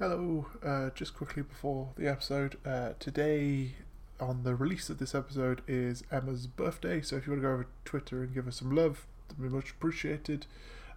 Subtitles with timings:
[0.00, 3.72] Hello, uh, just quickly before the episode, uh, today
[4.18, 7.52] on the release of this episode is Emma's birthday, so if you want to go
[7.52, 10.46] over to Twitter and give her some love, that'd be much appreciated.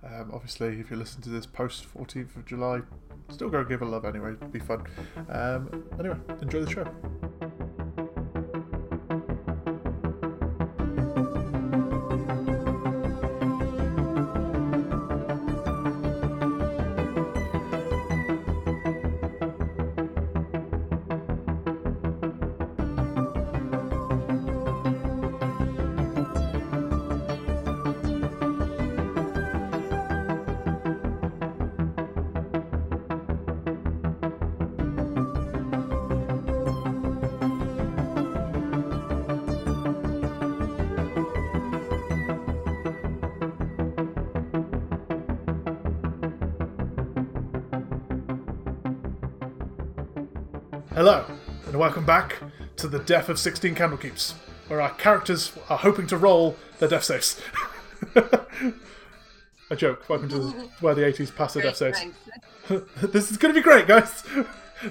[0.02, 2.80] Um, obviously, if you listen to this post 14th of July,
[3.28, 4.86] still go give her love anyway, it'd be fun.
[5.28, 7.60] Um, anyway, enjoy the show.
[52.94, 54.34] The Death of 16 Candlekeeps,
[54.68, 57.42] where our characters are hoping to roll their death saves.
[59.72, 60.08] A joke.
[60.08, 62.06] Welcome to where the 80s pass their death saves.
[63.02, 64.24] this is going to be great, guys.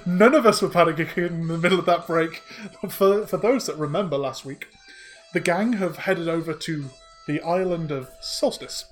[0.05, 2.43] None of us were panicking in the middle of that break.
[2.89, 4.67] For, for those that remember last week,
[5.31, 6.89] the gang have headed over to
[7.25, 8.83] the island of Solstice,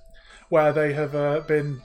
[0.47, 1.81] where they have uh, been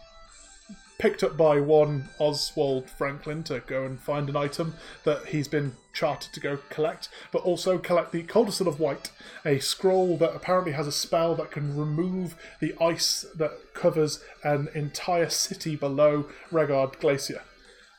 [0.99, 5.77] picked up by one Oswald Franklin to go and find an item that he's been
[5.93, 9.11] chartered to go collect, but also collect the Codicil of White,
[9.45, 14.69] a scroll that apparently has a spell that can remove the ice that covers an
[14.75, 17.43] entire city below Reghed Glacier.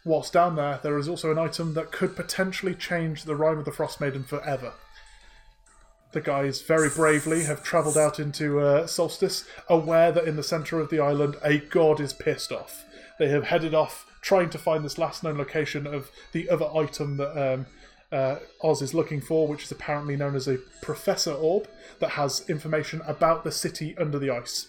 [0.06, 3.66] Whilst down there, there is also an item that could potentially change the Rime of
[3.66, 4.74] the Frost Maiden forever.
[6.14, 10.80] The guys very bravely have travelled out into uh, Solstice, aware that in the centre
[10.80, 12.86] of the island a god is pissed off.
[13.20, 17.18] They have headed off trying to find this last known location of the other item
[17.18, 17.66] that um,
[18.12, 21.68] uh, Oz is looking for, which is apparently known as a Professor Orb
[22.00, 24.68] that has information about the city under the ice.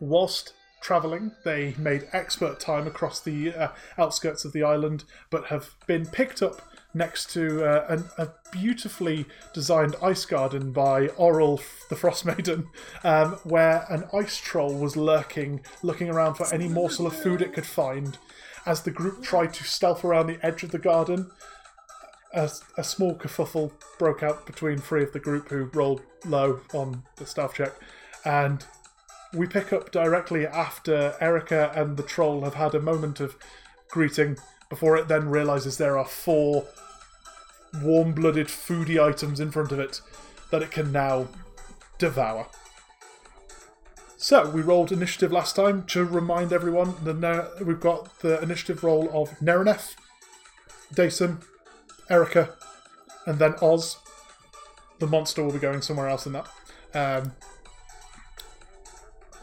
[0.00, 5.74] Whilst travelling, they made expert time across the uh, outskirts of the island, but have
[5.86, 6.60] been picked up
[6.94, 12.68] next to uh, an, a beautifully designed ice garden by Auril the Frost Maiden,
[13.04, 17.52] um, where an ice troll was lurking, looking around for any morsel of food it
[17.52, 18.18] could find.
[18.64, 21.30] As the group tried to stealth around the edge of the garden,
[22.32, 27.02] a, a small kerfuffle broke out between three of the group who rolled low on
[27.16, 27.72] the stealth check,
[28.24, 28.64] and
[29.34, 33.36] we pick up directly after Erica and the troll have had a moment of
[33.90, 34.36] greeting
[34.68, 36.66] before it then realizes there are four
[37.80, 40.00] warm blooded foodie items in front of it
[40.50, 41.28] that it can now
[41.98, 42.48] devour.
[44.16, 49.10] So, we rolled initiative last time to remind everyone that we've got the initiative roll
[49.12, 49.96] of Nerenef,
[50.94, 51.42] Dason,
[52.08, 52.50] Erica,
[53.26, 53.98] and then Oz.
[55.00, 56.48] The monster will be going somewhere else in that.
[56.94, 57.32] Um,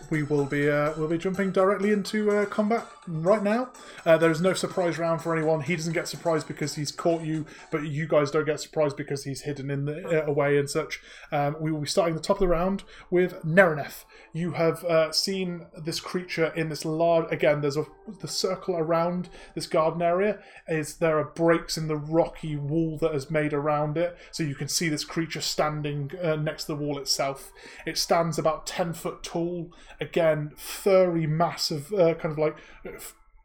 [0.10, 3.72] we will be uh, we'll be jumping directly into uh, combat right now.
[4.06, 5.62] Uh, there is no surprise round for anyone.
[5.62, 9.24] He doesn't get surprised because he's caught you, but you guys don't get surprised because
[9.24, 11.02] he's hidden in the uh, away and such.
[11.32, 14.06] Um, we will be starting the top of the round with Nerenef.
[14.32, 17.32] You have uh, seen this creature in this large.
[17.32, 17.86] Again, there's a
[18.22, 20.40] the circle around this garden area.
[20.68, 24.56] Is there are breaks in the rocky wall that is made around it, so you
[24.56, 27.52] can see this creature standing uh, next to the wall itself.
[27.86, 29.72] It stands about ten foot tall.
[30.00, 32.58] Again, furry mass of uh, kind of like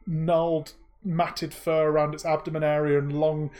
[0.06, 0.72] gnarled,
[1.04, 3.50] matted fur around its abdomen area and long,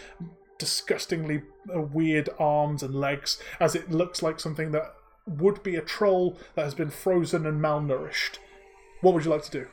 [0.59, 1.43] disgustingly
[1.75, 4.94] uh, weird arms and legs, as it looks like something that
[5.27, 8.38] would be a troll that has been frozen and malnourished.
[9.00, 9.66] What would you like to do?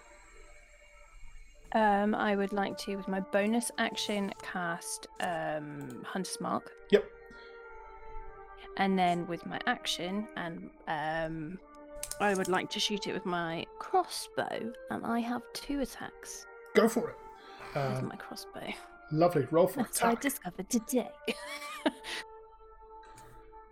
[1.74, 6.72] Um, I would like to, with my bonus action, cast um, Hunter's Mark.
[6.90, 7.06] Yep.
[8.78, 11.60] And then with my action, and um,
[12.20, 16.46] I would like to shoot it with my crossbow, and I have two attacks
[16.76, 17.16] Go for it.
[17.76, 18.74] with Um, my crossbow.
[19.12, 19.48] lovely.
[19.52, 21.10] Roll for That's what I discovered today.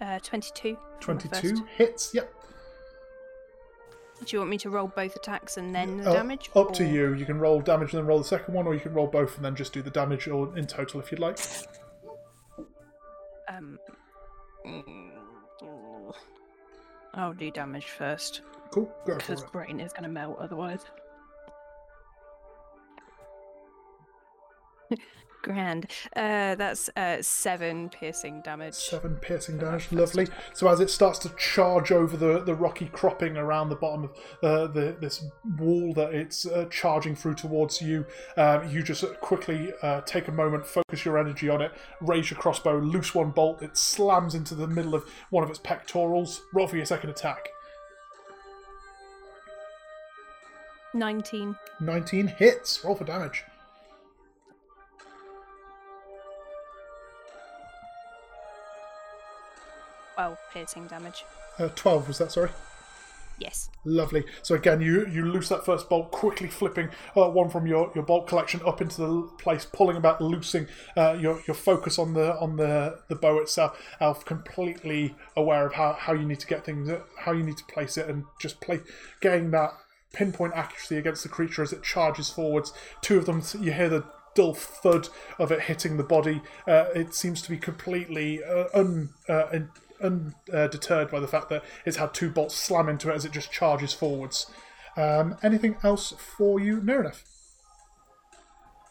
[0.00, 0.76] uh, 22.
[1.00, 1.31] for my first.
[1.40, 2.14] 22 hits.
[2.14, 2.32] Yep.
[4.25, 6.50] Do you want me to roll both attacks and then the Uh, damage?
[6.54, 7.12] Up to or- you.
[7.14, 9.37] You can roll damage and then roll the second one, or you can roll both
[9.37, 11.38] and then just do the damage in total if you'd like.
[13.48, 13.78] Um,
[14.66, 15.10] mm,
[17.16, 18.90] I'll do damage first Cool.
[19.06, 19.52] Go for because it.
[19.52, 20.84] brain is going to melt otherwise.
[25.46, 25.87] Grand.
[26.16, 28.75] Uh, that's uh, seven piercing damage.
[28.75, 30.26] Seven piercing damage, lovely.
[30.54, 34.10] So as it starts to charge over the, the rocky cropping around the bottom of
[34.43, 35.25] uh, the this
[35.56, 38.04] wall that it's uh, charging through towards you,
[38.37, 41.70] um, you just quickly uh, take a moment, focus your energy on it,
[42.00, 43.62] raise your crossbow, loose one bolt.
[43.62, 46.43] It slams into the middle of one of its pectorals.
[46.52, 47.50] Roll for your second attack.
[50.93, 51.54] 19.
[51.78, 52.84] 19 hits.
[52.84, 53.44] Roll for damage.
[60.16, 61.24] 12 piercing damage.
[61.58, 62.50] Uh, 12, was that, sorry?
[63.38, 63.68] Yes.
[63.84, 64.24] Lovely.
[64.42, 68.02] So again, you you loose that first bolt, quickly flipping uh, one from your, your
[68.02, 72.34] bolt collection up into the place, pulling about, loosing uh, your your focus on the
[72.38, 73.78] on the, the bow itself.
[74.00, 77.64] Alf completely aware of how, how you need to get things, how you need to
[77.64, 78.80] place it, and just play
[79.20, 79.72] getting that
[80.14, 82.72] pinpoint accuracy against the creature as it charges forwards.
[83.02, 84.04] Two of them, you hear the
[84.34, 85.08] dull thud
[85.38, 86.40] of it hitting the body.
[86.66, 88.64] Uh, it seems to be completely uh,
[90.02, 93.25] un, uh, undeterred by the fact that it's had two bolts slam into it as
[93.25, 94.50] it just charges forwards.
[94.96, 97.22] Um, anything else for you, Nerinath?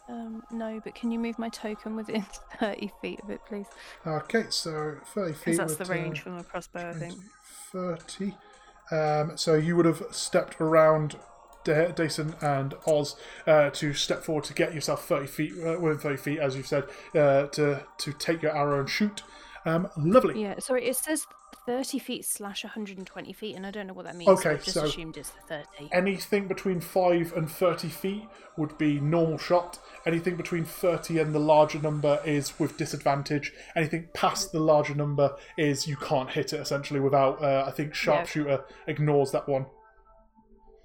[0.08, 2.24] Um, no, but can you move my token within
[2.60, 3.66] 30 feet of it, please?
[4.06, 5.44] Okay, so 30 feet.
[5.44, 7.14] Because that's the range uh, from the crossbow, I think.
[7.72, 8.34] 30.
[8.92, 11.16] Um, so you would have stepped around
[11.64, 13.16] Dason and Oz
[13.46, 16.68] uh, to step forward to get yourself 30 feet, uh, within 30 feet, as you've
[16.68, 19.22] said, uh, to, to take your arrow and shoot.
[19.66, 20.40] Um, lovely.
[20.40, 21.26] Yeah, sorry, it says
[21.66, 24.30] 30 feet slash 120 feet, and I don't know what that means.
[24.30, 25.88] Okay, so I've just so assumed it's the 30.
[25.92, 29.80] Anything between 5 and 30 feet would be normal shot.
[30.06, 33.52] Anything between 30 and the larger number is with disadvantage.
[33.74, 37.92] Anything past the larger number is you can't hit it essentially without, uh, I think
[37.92, 39.66] sharpshooter ignores that one.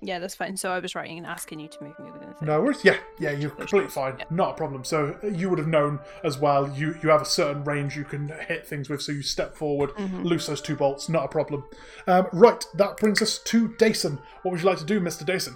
[0.04, 0.58] Yeah, that's fine.
[0.58, 2.84] So I was writing and asking you to move me within the No worries.
[2.84, 4.16] Yeah, yeah, you're completely fine.
[4.18, 4.26] Yeah.
[4.32, 4.84] Not a problem.
[4.84, 6.68] So uh, you would have known as well.
[6.76, 9.04] You you have a certain range you can hit things with.
[9.04, 10.24] So you step forward, Mm-hmm.
[10.24, 11.08] loose those two bolts.
[11.08, 11.66] Not a problem.
[12.08, 14.18] Um, right, that brings us to Dason.
[14.42, 15.56] What would you like to do, Mister Dason?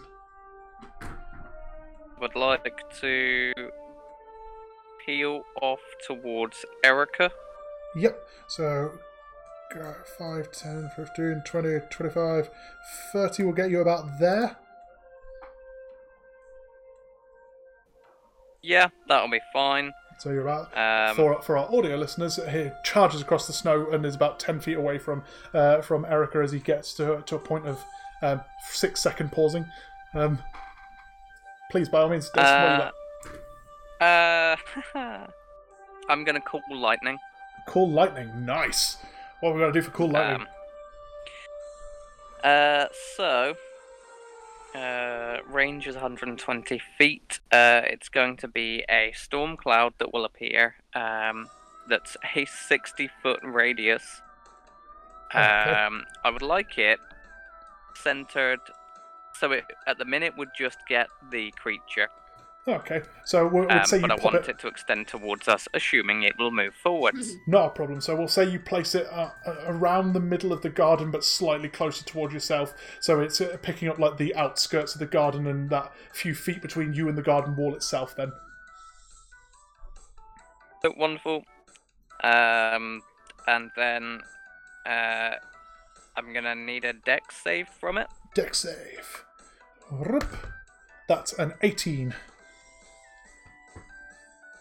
[2.21, 3.53] Would like to
[5.05, 7.31] peel off towards Erica.
[7.95, 8.17] Yep.
[8.47, 8.91] So
[9.79, 12.49] uh, 5, 10, 15, 20, 25,
[13.11, 14.57] 30 will get you about there.
[18.61, 19.93] Yeah, that'll be fine.
[20.17, 24.05] So you're about Um, for for our audio listeners, he charges across the snow and
[24.05, 25.23] is about ten feet away from
[25.53, 27.83] uh, from Erica as he gets to to a point of
[28.21, 28.41] um,
[28.71, 29.65] six second pausing.
[30.13, 30.39] Um,
[31.69, 32.45] please, by all means, Dason,
[32.79, 32.83] do
[34.01, 34.55] you Uh,
[34.95, 35.27] uh,
[36.09, 37.17] I'm gonna call lightning.
[37.67, 38.97] Call lightning, nice.
[39.45, 40.41] What are we gonna do for call lightning?
[40.41, 40.47] Um,
[42.43, 43.55] uh, so,
[44.73, 47.41] uh, range is 120 feet.
[47.51, 50.77] Uh, it's going to be a storm cloud that will appear.
[50.95, 51.47] Um,
[51.87, 54.23] that's a 60 foot radius.
[55.29, 55.43] Okay.
[55.43, 56.97] Um, I would like it
[58.01, 58.61] centered.
[59.39, 62.09] So it at the minute would just get the creature,
[62.67, 64.49] okay, so we'll, we'll um, say you but I want it.
[64.49, 67.35] it to extend towards us, assuming it will move forwards.
[67.47, 68.01] Not a problem.
[68.01, 71.23] So we'll say you place it uh, uh, around the middle of the garden, but
[71.23, 72.73] slightly closer towards yourself.
[72.99, 76.61] So it's uh, picking up like the outskirts of the garden and that few feet
[76.61, 78.15] between you and the garden wall itself.
[78.15, 78.31] Then
[80.81, 81.43] So wonderful.
[82.23, 83.01] Um,
[83.47, 84.21] and then
[84.85, 85.35] uh,
[86.15, 88.07] I'm gonna need a dex save from it.
[88.33, 89.25] dex save.
[89.91, 90.25] Rup.
[91.07, 92.15] That's an 18.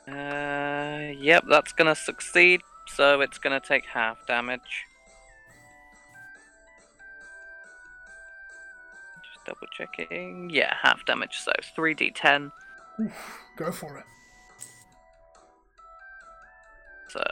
[0.07, 2.61] Uh, yep, that's gonna succeed.
[2.89, 4.85] So it's gonna take half damage.
[9.23, 10.51] Just double checking.
[10.51, 11.37] Yeah, half damage.
[11.37, 12.53] So 3d10.
[13.01, 14.05] Oof, go for it.
[17.09, 17.23] So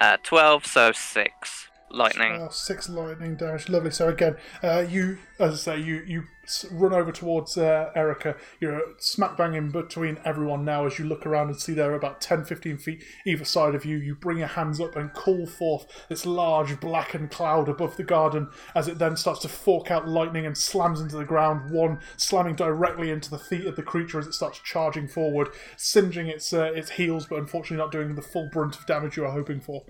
[0.00, 0.66] uh, 12.
[0.66, 2.32] So six lightning.
[2.40, 3.68] Oh, six lightning damage.
[3.68, 3.90] Lovely.
[3.90, 6.24] So again, uh, you, as I say, you you
[6.70, 8.36] run over towards uh, Erica.
[8.60, 11.96] You're smack bang in between everyone now as you look around and see there are
[11.96, 13.96] about 10, 15 feet either side of you.
[13.96, 18.48] You bring your hands up and call forth this large blackened cloud above the garden
[18.74, 21.70] as it then starts to fork out lightning and slams into the ground.
[21.70, 26.26] One slamming directly into the feet of the creature as it starts charging forward, singeing
[26.26, 29.32] its uh, its heels, but unfortunately not doing the full brunt of damage you are
[29.32, 29.84] hoping for.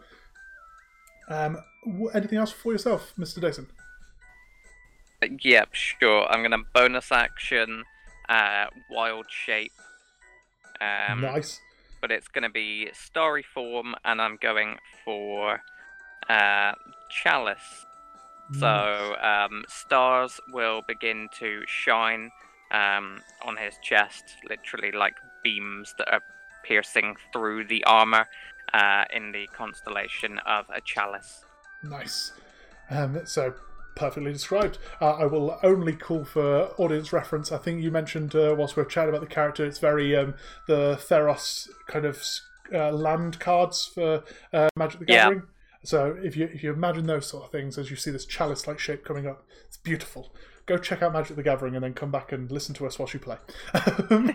[1.29, 1.59] Um,
[2.15, 3.41] anything else for yourself, Mr.
[3.41, 3.69] Dyson?
[5.23, 6.27] Yep, sure.
[6.31, 7.85] I'm gonna bonus action,
[8.29, 9.73] uh, wild shape.
[10.81, 11.61] Um, nice.
[12.01, 15.61] but it's going to be starry form, and I'm going for
[16.29, 16.73] uh,
[17.11, 17.87] chalice.
[18.59, 22.33] So um, stars will begin to shine
[22.73, 26.23] um, on his chest, literally like beams that are
[26.65, 28.27] piercing through the armor
[28.75, 31.45] uh, in the constellation of a chalice.
[31.83, 32.33] Nice.
[32.91, 33.55] Um, so
[33.95, 34.79] perfectly described.
[35.01, 37.53] Uh, I will only call for audience reference.
[37.53, 40.35] I think you mentioned uh, whilst we are chatting about the character, it's very um,
[40.67, 42.23] the Theros kind of
[42.73, 45.41] uh, land cards for uh, Magic the Gathering.
[45.41, 45.45] Yeah.
[45.83, 48.79] So if you if you imagine those sort of things as you see this chalice-like
[48.79, 50.35] shape coming up, it's beautiful.
[50.67, 53.15] Go check out Magic the Gathering and then come back and listen to us whilst
[53.15, 53.39] you play.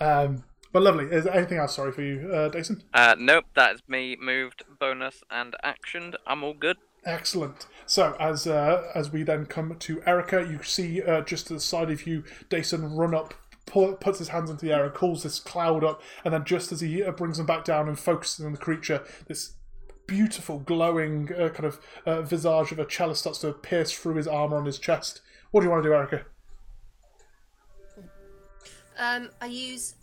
[0.00, 1.06] um, but lovely.
[1.06, 1.76] Is there anything else?
[1.76, 2.82] Sorry for you, uh, Dason.
[2.92, 6.14] Uh, nope, that's me moved, bonus, and actioned.
[6.26, 6.76] I'm all good.
[7.04, 7.66] Excellent.
[7.86, 11.60] So as uh, as we then come to Erica, you see uh, just to the
[11.60, 15.22] side of you, Dason run up, pull, puts his hands into the air, and calls
[15.22, 18.44] this cloud up, and then just as he uh, brings them back down and focuses
[18.44, 19.52] on the creature, this
[20.06, 24.28] beautiful glowing uh, kind of uh, visage of a chalice starts to pierce through his
[24.28, 25.20] armor on his chest.
[25.50, 26.24] What do you want to do, Erica?
[28.98, 29.94] Um, I use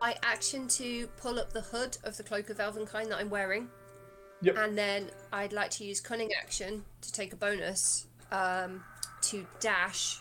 [0.00, 3.68] my action to pull up the hood of the cloak of Elvenkind that I'm wearing.
[4.42, 4.56] Yep.
[4.56, 8.82] And then I'd like to use cunning action to take a bonus um,
[9.22, 10.20] to dash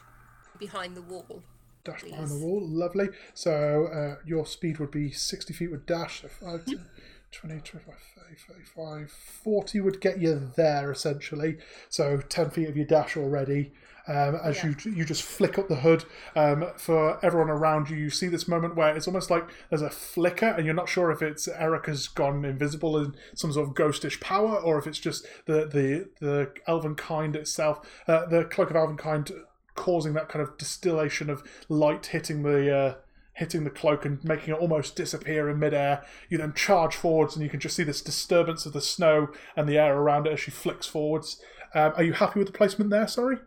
[0.57, 1.41] behind the wall.
[1.85, 2.11] Dash please.
[2.11, 3.09] behind the wall, lovely.
[3.33, 6.85] So uh, your speed would be 60 feet with dash, so 5, 10,
[7.31, 11.57] 20, 25, 30, 35, 40 would get you there essentially.
[11.87, 13.71] So 10 feet of your dash already
[14.09, 14.73] um, as yeah.
[14.83, 16.03] you you just flick up the hood
[16.35, 17.95] um, for everyone around you.
[17.95, 21.11] You see this moment where it's almost like there's a flicker, and you're not sure
[21.11, 25.27] if it's Erica's gone invisible in some sort of ghostish power, or if it's just
[25.45, 29.31] the the the elven kind itself, uh, the cloak of elven kind
[29.75, 32.75] causing that kind of distillation of light hitting the.
[32.75, 32.95] Uh,
[33.35, 36.03] hitting the cloak and making it almost disappear in midair.
[36.27, 39.65] You then charge forwards, and you can just see this disturbance of the snow and
[39.65, 41.41] the air around it as she flicks forwards.
[41.73, 43.07] Um, are you happy with the placement there?
[43.07, 43.37] Sorry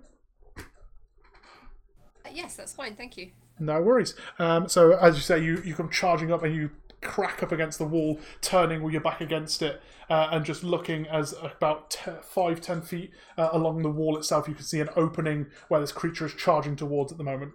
[2.30, 2.94] yes, that's fine.
[2.94, 3.30] Thank you.
[3.58, 4.14] No worries.
[4.38, 7.78] Um, so as you say, you, you come charging up and you crack up against
[7.78, 12.10] the wall, turning with your back against it, uh, and just looking as about t-
[12.22, 15.92] five, ten feet uh, along the wall itself, you can see an opening where this
[15.92, 17.52] creature is charging towards at the moment.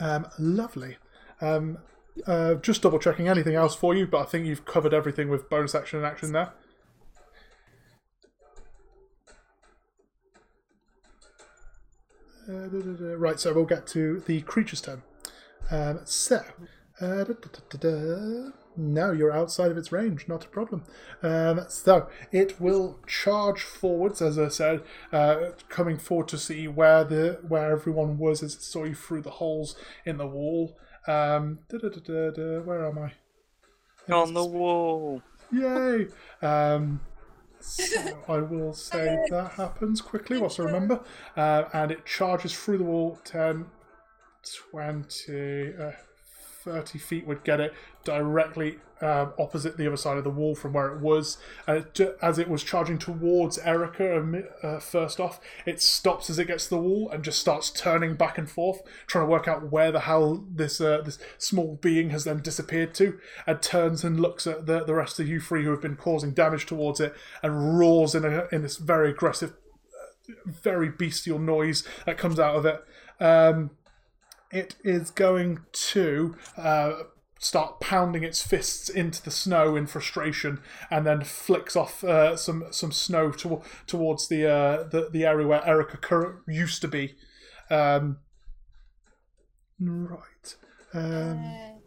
[0.00, 0.96] Um, lovely.
[1.40, 1.78] Um,
[2.26, 5.48] uh, just double checking anything else for you, but I think you've covered everything with
[5.48, 6.52] bonus action and action there.
[12.48, 13.14] Uh, da, da, da.
[13.16, 15.02] Right, so we'll get to the creature's turn.
[15.70, 16.42] Um, so,
[17.00, 17.24] uh,
[18.76, 20.84] no, you're outside of its range, not a problem.
[21.22, 24.82] Um, so it will charge forwards, as I said,
[25.12, 29.22] uh, coming forward to see where the where everyone was as it saw you through
[29.22, 30.76] the holes in the wall.
[31.06, 33.12] Um, where am I?
[34.12, 35.22] On the wall.
[35.52, 36.08] Yay!
[36.40, 37.00] Um,
[37.62, 41.00] so I will say that happens quickly whilst I remember.
[41.36, 43.66] Uh, and it charges through the wall 10,
[44.70, 45.92] 20, uh,
[46.64, 50.72] 30 feet would get it directly um, opposite the other side of the wall from
[50.72, 51.36] where it was.
[51.66, 56.46] And it, as it was charging towards Erica, uh, first off, it stops as it
[56.46, 59.72] gets to the wall and just starts turning back and forth, trying to work out
[59.72, 64.20] where the hell this uh, this small being has then disappeared to, and turns and
[64.20, 67.14] looks at the, the rest of you three who have been causing damage towards it
[67.42, 72.54] and roars in, a, in this very aggressive, uh, very bestial noise that comes out
[72.54, 72.84] of it.
[73.20, 73.70] Um,
[74.52, 76.92] it is going to uh,
[77.38, 82.66] start pounding its fists into the snow in frustration, and then flicks off uh, some
[82.70, 87.16] some snow to, towards the, uh, the the area where Erica used to be.
[87.70, 88.18] Um,
[89.80, 90.56] right.
[90.94, 91.80] Um,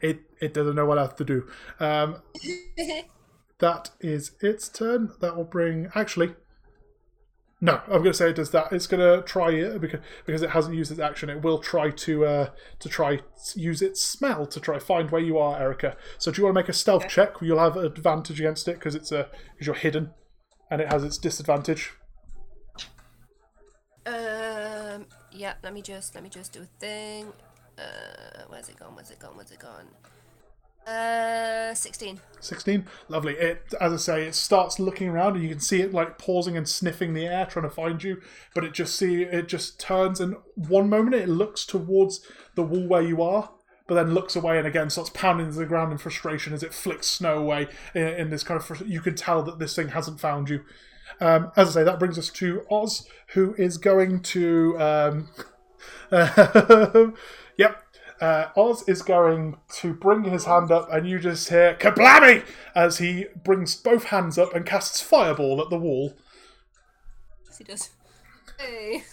[0.00, 1.48] it it doesn't know what else to do.
[1.80, 2.22] Um,
[3.58, 5.12] that is its turn.
[5.20, 6.34] That will bring actually
[7.60, 8.72] no, I'm going to say it does that.
[8.72, 11.30] It's going to try it because because it hasn't used its action.
[11.30, 13.20] It will try to uh, to try
[13.54, 15.96] use its smell to try find where you are, Erica.
[16.18, 17.14] So do you want to make a stealth okay.
[17.14, 17.34] check?
[17.40, 20.10] You'll have advantage against it because it's a uh, because you're hidden,
[20.70, 21.92] and it has its disadvantage.
[24.04, 25.06] Um.
[25.32, 25.54] Yeah.
[25.62, 27.32] Let me just let me just do a thing.
[27.78, 28.42] Uh.
[28.48, 28.94] Where's it gone?
[28.94, 29.36] Where's it gone?
[29.36, 29.86] Where's it gone?
[30.86, 32.20] Uh, 16.
[32.40, 32.86] 16?
[33.08, 33.34] Lovely.
[33.34, 36.56] It, as I say, it starts looking around and you can see it like pausing
[36.56, 38.20] and sniffing the air trying to find you,
[38.54, 42.20] but it just see it just turns and one moment it looks towards
[42.54, 43.50] the wall where you are,
[43.86, 46.74] but then looks away and again starts pounding to the ground in frustration as it
[46.74, 50.20] flicks snow away in, in this kind of you can tell that this thing hasn't
[50.20, 50.64] found you.
[51.20, 55.28] Um, as I say, that brings us to Oz, who is going to um,
[56.10, 57.14] yep,
[58.20, 62.44] uh, Oz is going to bring his hand up, and you just hear "kablammy"
[62.74, 66.14] as he brings both hands up and casts fireball at the wall.
[67.46, 67.90] Yes, he does.
[68.58, 69.04] Hey.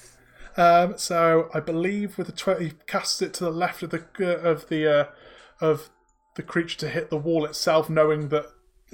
[0.58, 4.03] Um, so I believe with the twenty, he casts it to the left of the
[4.20, 5.05] uh, of the uh,
[5.60, 5.89] of
[6.36, 8.46] the creature to hit the wall itself, knowing that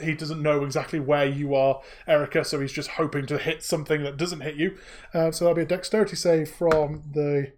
[0.02, 2.46] he doesn't know exactly where you are, Erica.
[2.46, 4.78] So he's just hoping to hit something that doesn't hit you.
[5.14, 7.54] Uh, so that'll be a dexterity save from the.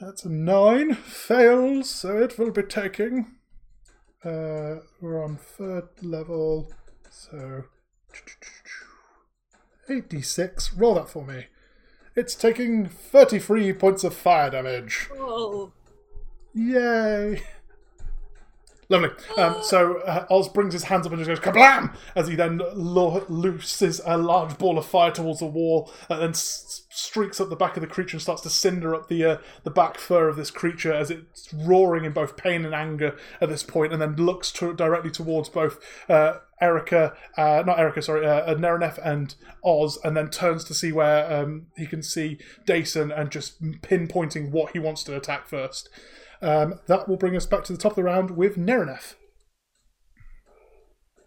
[0.00, 0.94] That's a nine.
[0.94, 3.32] Fails, so it will be taking.
[4.24, 6.72] Uh, we're on third level,
[7.10, 7.64] so
[9.88, 10.74] 86.
[10.74, 11.46] Roll that for me.
[12.14, 15.08] It's taking 33 points of fire damage.
[15.14, 15.72] Oh.
[16.54, 17.42] Yay!
[18.88, 19.10] Lovely.
[19.36, 22.60] Um, so uh, Oz brings his hands up and just goes kablam as he then
[22.74, 27.48] lo- looses a large ball of fire towards the wall and then s- streaks up
[27.48, 30.28] the back of the creature and starts to cinder up the uh, the back fur
[30.28, 34.00] of this creature as it's roaring in both pain and anger at this point, and
[34.00, 39.34] then looks to- directly towards both uh, Erica, uh, not Erica, sorry, uh, Nerenef and
[39.62, 44.50] Oz, and then turns to see where um, he can see Dason and just pinpointing
[44.50, 45.88] what he wants to attack first.
[46.40, 49.14] Um, that will bring us back to the top of the round with Nerenef.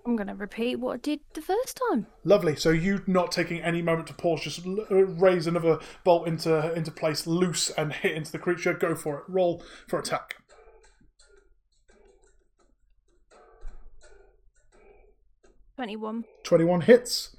[0.06, 2.08] I'm going to repeat what I did the first time.
[2.24, 2.56] Lovely.
[2.56, 6.74] So you not taking any moment to pause, just l- uh, raise another bolt into
[6.74, 8.74] into place, loose and hit into the creature.
[8.74, 9.24] Go for it.
[9.27, 10.38] Roll for attack.
[15.75, 16.25] Twenty-one.
[16.44, 17.36] Twenty-one hits.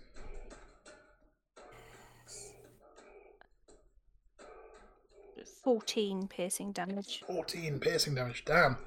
[5.62, 7.22] Fourteen piercing damage.
[7.26, 8.44] Fourteen piercing damage.
[8.46, 8.78] Damn.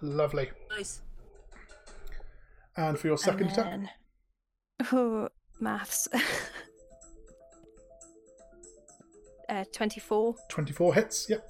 [0.00, 0.50] Lovely.
[0.70, 1.00] Nice.
[2.76, 3.80] And for your second attack.
[4.92, 5.28] Oh,
[5.60, 6.08] maths.
[9.48, 10.34] uh, Twenty-four.
[10.48, 11.26] twenty-four hits.
[11.28, 11.48] Yep.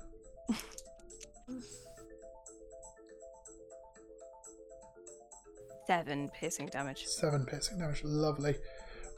[5.86, 7.06] Seven piercing damage.
[7.06, 8.02] Seven piercing damage.
[8.04, 8.54] Lovely.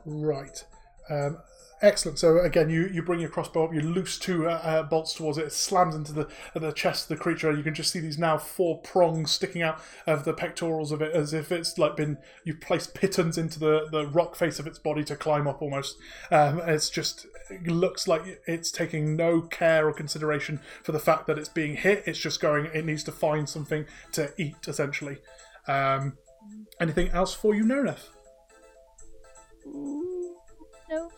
[0.06, 0.64] Right.
[1.10, 1.38] Um,
[1.82, 2.18] excellent.
[2.18, 5.38] So again, you, you bring your crossbow up, you loose two uh, uh, bolts towards
[5.38, 5.46] it.
[5.46, 7.52] It slams into the the chest of the creature.
[7.52, 11.12] You can just see these now four prongs sticking out of the pectorals of it,
[11.12, 14.78] as if it's like been you placed pitons into the, the rock face of its
[14.78, 15.96] body to climb up almost.
[16.30, 21.26] Um, it's just it looks like it's taking no care or consideration for the fact
[21.26, 22.04] that it's being hit.
[22.06, 22.66] It's just going.
[22.66, 25.18] It needs to find something to eat essentially.
[25.66, 26.18] Um,
[26.80, 28.08] anything else for you, Nereth?
[30.90, 31.10] No.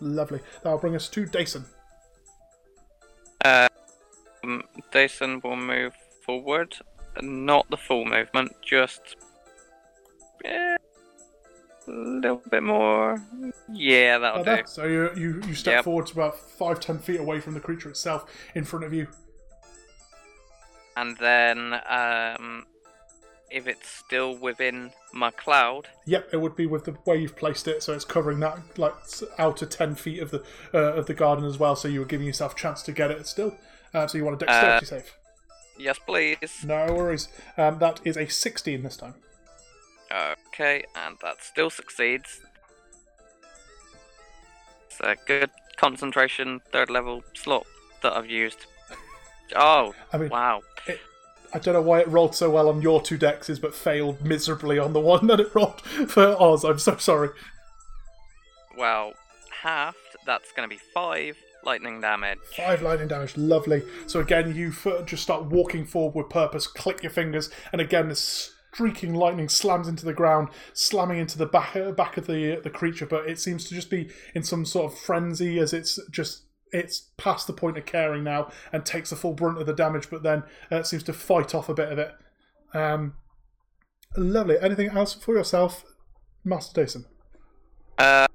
[0.00, 0.40] Lovely.
[0.62, 1.64] That'll bring us to Dason.
[3.44, 6.76] Um, Dason will move forward,
[7.22, 9.16] not the full movement, just
[10.44, 10.76] eh,
[11.86, 13.22] a little bit more.
[13.72, 14.50] Yeah, that'll Like do.
[14.56, 14.68] that.
[14.68, 15.84] So you, you, you step Yep.
[15.84, 19.06] forward to about five, ten feet away from the creature itself in front of you.
[20.96, 22.64] And then, um,
[23.50, 27.68] if it's still within my cloud, Yep, it would be with the way you've placed
[27.68, 28.94] it, so it's covering that like
[29.38, 30.42] outer ten feet of the
[30.74, 31.76] uh, of the garden as well.
[31.76, 33.56] So you were giving yourself a chance to get it still.
[33.94, 35.14] Uh, so you want a dexterity save?
[35.78, 36.64] yes, please.
[36.64, 37.28] No worries.
[37.56, 39.14] Um, that is a sixteen this time.
[40.12, 42.40] Okay, and that still succeeds.
[44.86, 47.66] It's a good concentration third level slot
[48.02, 48.66] that I've used.
[49.54, 50.62] Oh, I mean, wow.
[51.56, 54.78] I don't know why it rolled so well on your two dexes, but failed miserably
[54.78, 56.64] on the one that it rolled for Oz.
[56.64, 57.30] I'm so sorry.
[58.76, 59.14] Well,
[59.62, 62.40] halved, that's going to be five lightning damage.
[62.54, 63.82] Five lightning damage, lovely.
[64.06, 64.70] So again, you
[65.06, 69.88] just start walking forward with purpose, click your fingers, and again, this streaking lightning slams
[69.88, 73.06] into the ground, slamming into the back back of the the creature.
[73.06, 77.08] But it seems to just be in some sort of frenzy as it's just it's
[77.16, 80.10] past the point of caring now and takes the full brunt of the damage.
[80.10, 82.12] But then uh, seems to fight off a bit of it.
[82.74, 83.14] Um,
[84.16, 84.56] lovely.
[84.60, 85.84] Anything else for yourself,
[86.44, 87.06] Master Dason?
[87.98, 88.26] Uh,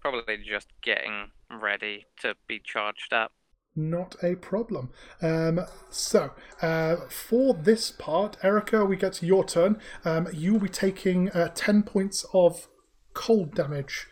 [0.00, 3.32] probably just getting ready to be charged up.
[3.76, 4.90] Not a problem.
[5.22, 5.60] Um,
[5.90, 9.78] so, uh, for this part, Erica, we get to your turn.
[10.04, 12.68] Um, you will be taking uh, 10 points of
[13.14, 14.06] cold damage,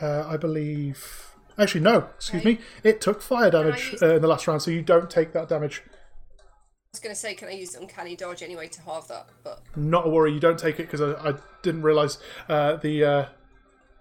[0.00, 1.31] uh, I believe.
[1.58, 2.58] Actually, no, excuse me.
[2.82, 5.82] It took fire damage uh, in the last round, so you don't take that damage.
[6.38, 6.42] I
[6.92, 9.26] was going to say, can I use Uncanny Dodge anyway to halve that?
[9.42, 13.04] But Not a worry, you don't take it because I, I didn't realise uh, the.
[13.04, 13.26] Uh,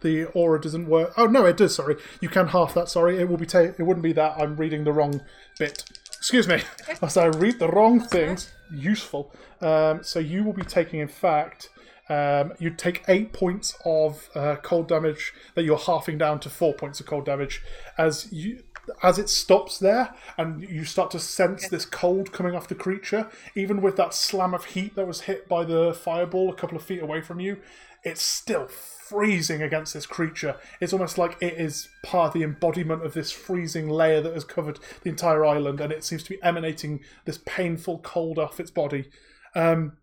[0.01, 1.13] the aura doesn't work.
[1.15, 1.75] Oh no, it does.
[1.75, 2.89] Sorry, you can half that.
[2.89, 3.45] Sorry, it will be.
[3.45, 4.35] Ta- it wouldn't be that.
[4.35, 5.21] I'm reading the wrong
[5.59, 5.83] bit.
[6.17, 6.63] Excuse me.
[7.01, 8.51] As I read the wrong things.
[8.71, 9.31] Useful.
[9.61, 11.69] Um, so you will be taking, in fact,
[12.11, 16.73] um, you take eight points of uh, cold damage that you're halving down to four
[16.73, 17.61] points of cold damage
[17.97, 18.63] as you
[19.03, 23.29] as it stops there and you start to sense this cold coming off the creature
[23.55, 26.83] even with that slam of heat that was hit by the fireball a couple of
[26.83, 27.57] feet away from you
[28.03, 30.55] it's still freezing against this creature.
[30.79, 34.43] It's almost like it is part of the embodiment of this freezing layer that has
[34.43, 38.71] covered the entire island, and it seems to be emanating this painful cold off its
[38.71, 39.09] body.
[39.53, 39.97] Um,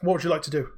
[0.00, 0.68] what would you like to do?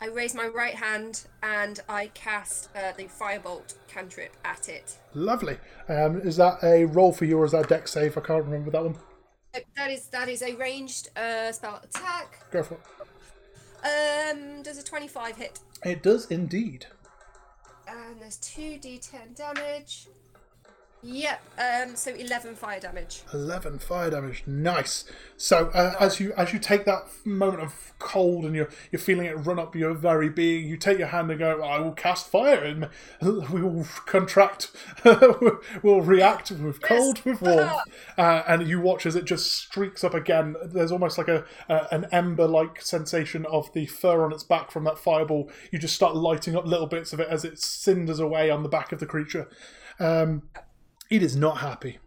[0.00, 4.98] I raise my right hand and I cast uh, the firebolt cantrip at it.
[5.14, 5.56] Lovely.
[5.88, 8.16] Um, is that a roll for you, or is that a dex save?
[8.18, 8.96] I can't remember that one.
[9.54, 12.38] Uh, That is that is a ranged uh, spell attack.
[12.50, 14.36] Go for it.
[14.36, 15.60] Um, does a twenty-five hit?
[15.84, 16.86] It does indeed.
[17.88, 20.08] And there's two d10 damage.
[21.06, 21.40] Yep.
[21.56, 23.22] Um, so eleven fire damage.
[23.32, 25.04] 11 fire damage nice.
[25.36, 29.26] So uh, as you as you take that moment of cold and you're you're feeling
[29.26, 32.30] it run up your very being you take your hand and go i will cast
[32.30, 32.88] fire and
[33.50, 34.70] we will contract
[35.82, 37.72] we'll react with cold with warmth.
[38.18, 40.56] Uh, and you watch as it just streaks up again.
[40.64, 44.70] There's almost like a, a an ember like sensation of the fur on its back
[44.70, 45.50] from that fireball.
[45.70, 48.68] You just start lighting up little bits of it as it cinders away on the
[48.68, 49.48] back of the creature.
[49.98, 50.42] Um,
[51.10, 51.98] it is not happy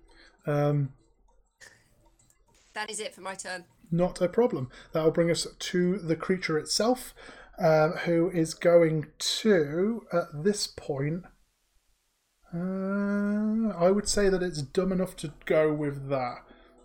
[0.46, 0.94] um,
[2.74, 3.66] That is it for my turn.
[3.92, 4.70] not a problem.
[4.94, 7.14] That will bring us to the creature itself,
[7.58, 9.08] um, who is going
[9.42, 11.24] to, at this point,
[12.54, 16.38] uh, I would say that it's dumb enough to go with that.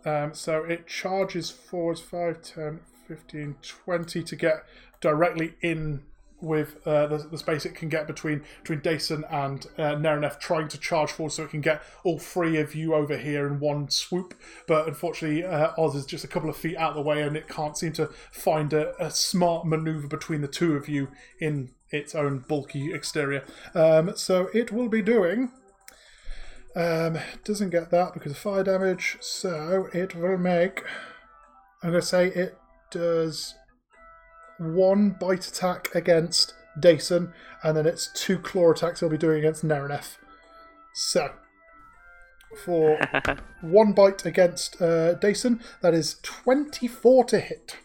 [0.05, 4.65] Um, so it charges forwards 5, 10, 15, 20 to get
[5.01, 6.03] directly in
[6.45, 10.69] with uh, the, the space it can get between between Dason and uh, Nerenef trying
[10.69, 13.89] to charge forward so it can get all three of you over here in one
[13.91, 14.35] swoop.
[14.67, 17.37] But unfortunately, uh, Oz is just a couple of feet out of the way and
[17.37, 21.09] it can't seem to find a, a smart maneuver between the two of you
[21.41, 23.45] in its own bulky exterior.
[23.75, 25.51] Um, so it will be doing.
[26.77, 30.83] Um, doesn't get that because of fire damage, so it will make.
[31.83, 32.59] I'm going to say it
[32.91, 33.55] does
[34.73, 39.65] one bite attack against Dason, and then it's two claw attacks he'll be doing against
[39.65, 40.17] Nerenef.
[40.95, 41.33] So,
[42.65, 42.99] for
[43.61, 47.77] one bite against uh, Dason, that is 24 to hit.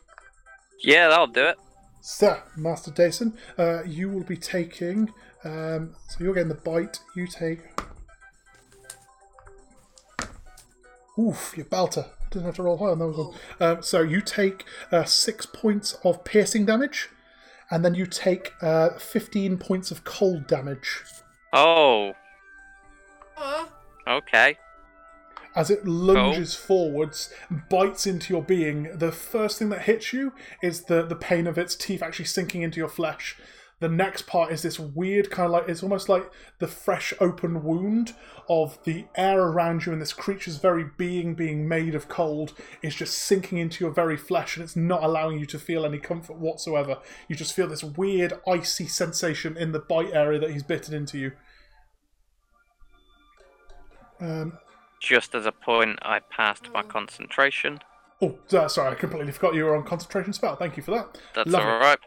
[0.84, 1.58] yeah, that'll do it.
[2.02, 5.12] So, Master Dason, uh, you will be taking.
[5.44, 7.00] Um, so you're getting the bite.
[7.16, 7.60] You take.
[11.18, 12.10] Oof, you belter.
[12.32, 13.34] Didn't have to roll high on those one.
[13.60, 17.10] Um, so you take uh, six points of piercing damage,
[17.72, 21.04] and then you take uh, 15 points of cold damage.
[21.54, 22.14] Oh,
[23.38, 23.66] Uh,
[24.08, 24.58] okay.
[25.56, 27.34] As it lunges forwards,
[27.70, 31.58] bites into your being, the first thing that hits you is the, the pain of
[31.58, 33.36] its teeth actually sinking into your flesh.
[33.80, 37.64] The next part is this weird kind of like it's almost like the fresh open
[37.64, 38.14] wound
[38.50, 42.94] of the air around you and this creature's very being being made of cold is
[42.96, 46.38] just sinking into your very flesh and it's not allowing you to feel any comfort
[46.38, 46.98] whatsoever.
[47.30, 51.18] You just feel this weird icy sensation in the bite area that he's bitten into
[51.18, 51.32] you.
[54.20, 54.58] Um,
[55.00, 57.80] Just as a point, I passed my concentration.
[58.22, 60.58] Oh, uh, sorry, I completely forgot you were on concentration spell.
[60.58, 61.18] Thank you for that.
[61.34, 61.72] That's Lovely.
[61.72, 62.00] all right.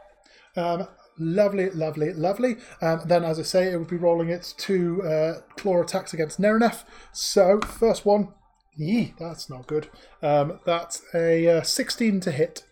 [0.54, 2.56] Um, lovely, lovely, lovely.
[2.80, 6.40] Um, then, as I say, it would be rolling its two uh, claw attacks against
[6.40, 6.84] Nerenef.
[7.12, 8.28] So, first one,
[8.76, 9.88] yee, that's not good.
[10.22, 12.64] Um, that's a uh, 16 to hit.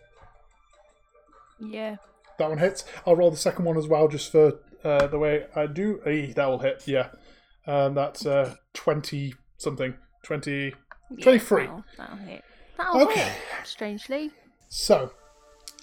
[1.59, 1.97] Yeah.
[2.39, 2.85] That one hits.
[3.05, 6.01] I'll roll the second one as well, just for uh, the way I do.
[6.07, 7.09] Eee, that will hit, yeah.
[7.67, 9.93] Um, that's uh, 20 something.
[10.23, 10.73] 20.
[11.17, 11.61] yeah 23.
[11.65, 12.43] That'll, that'll hit.
[12.77, 13.19] That'll Okay.
[13.21, 14.31] hit, strangely.
[14.69, 15.11] So,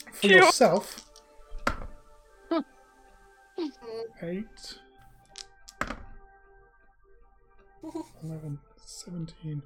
[0.07, 0.37] for Phew.
[0.37, 1.08] yourself,
[4.23, 4.79] eight,
[8.23, 9.62] 11, 17.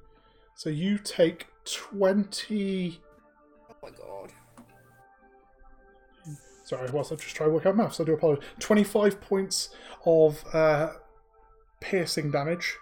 [0.55, 3.00] So you take 20.
[3.70, 4.33] oh my god.
[6.64, 8.44] Sorry, whilst I just try to work out maths, I do apologize.
[8.61, 9.70] 25 points
[10.07, 10.92] of uh,
[11.81, 12.76] piercing damage.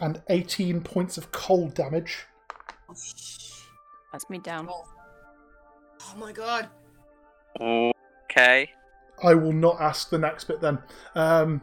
[0.00, 2.26] And 18 points of cold damage.
[4.12, 4.68] That's me down.
[4.70, 4.84] oh.
[6.00, 6.68] oh my god.
[7.60, 8.70] Okay.
[9.22, 10.78] I will not ask the next bit then.
[11.14, 11.62] Um,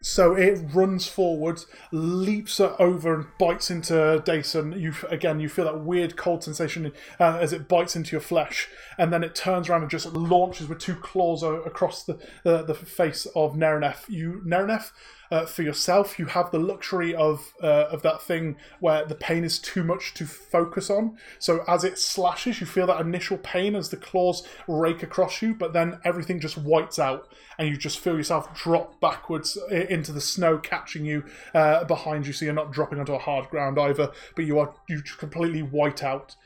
[0.00, 4.78] so it runs forward, leaps over, and bites into Dason.
[4.80, 8.68] You again, you feel that weird cold sensation uh, as it bites into your flesh,
[8.96, 12.62] and then it turns around and just launches with two claws o- across the the,
[12.62, 14.08] the face of Nerenef.
[14.08, 14.92] You Nerenef,
[15.30, 19.44] Uh, for yourself, you have the luxury of uh, of that thing where the pain
[19.44, 21.18] is too much to focus on.
[21.38, 25.54] So as it slashes, you feel that initial pain as the claws rake across you,
[25.54, 30.20] but then everything just whites out, and you just feel yourself drop backwards into the
[30.20, 32.32] snow, catching you uh, behind you.
[32.32, 36.02] So you're not dropping onto a hard ground either, but you are you completely white
[36.02, 36.36] out.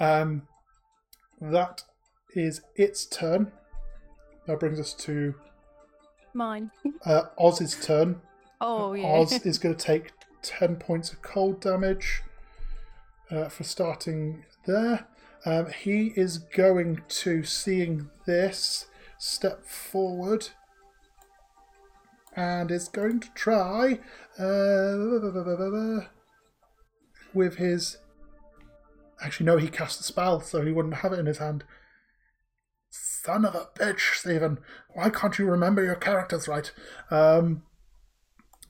[0.00, 0.48] Um,
[1.40, 1.82] that
[2.34, 3.52] is its turn.
[4.46, 5.34] That brings us to
[6.34, 6.70] Mine.
[7.04, 8.20] uh, Oz's turn.
[8.60, 9.06] Oh yeah.
[9.06, 12.22] Oz is going to take 10 points of cold damage
[13.30, 15.06] uh, for starting there.
[15.44, 18.86] Um, he is going to, seeing this,
[19.18, 20.48] step forward
[22.34, 24.00] and is going to try
[24.38, 26.06] uh,
[27.34, 27.98] with his.
[29.20, 31.64] Actually, no, he cast the spell, so he wouldn't have it in his hand.
[33.24, 34.58] Son of a bitch, Stephen.
[34.94, 36.72] Why can't you remember your characters right?
[37.08, 37.62] Um,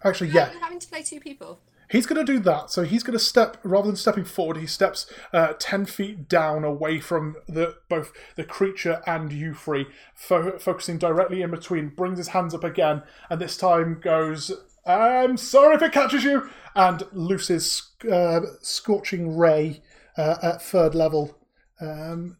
[0.05, 1.61] actually, yeah, having to play two people.
[1.91, 2.71] He's going to do that.
[2.71, 4.59] So he's going to step rather than stepping forward.
[4.59, 9.87] He steps uh, ten feet down away from the both the creature and you free,
[10.15, 11.88] fo- focusing directly in between.
[11.88, 14.53] Brings his hands up again, and this time goes.
[14.85, 19.81] I'm sorry if it catches you, and looses uh, scorching ray
[20.19, 21.38] uh, at third level.
[21.81, 22.37] Um.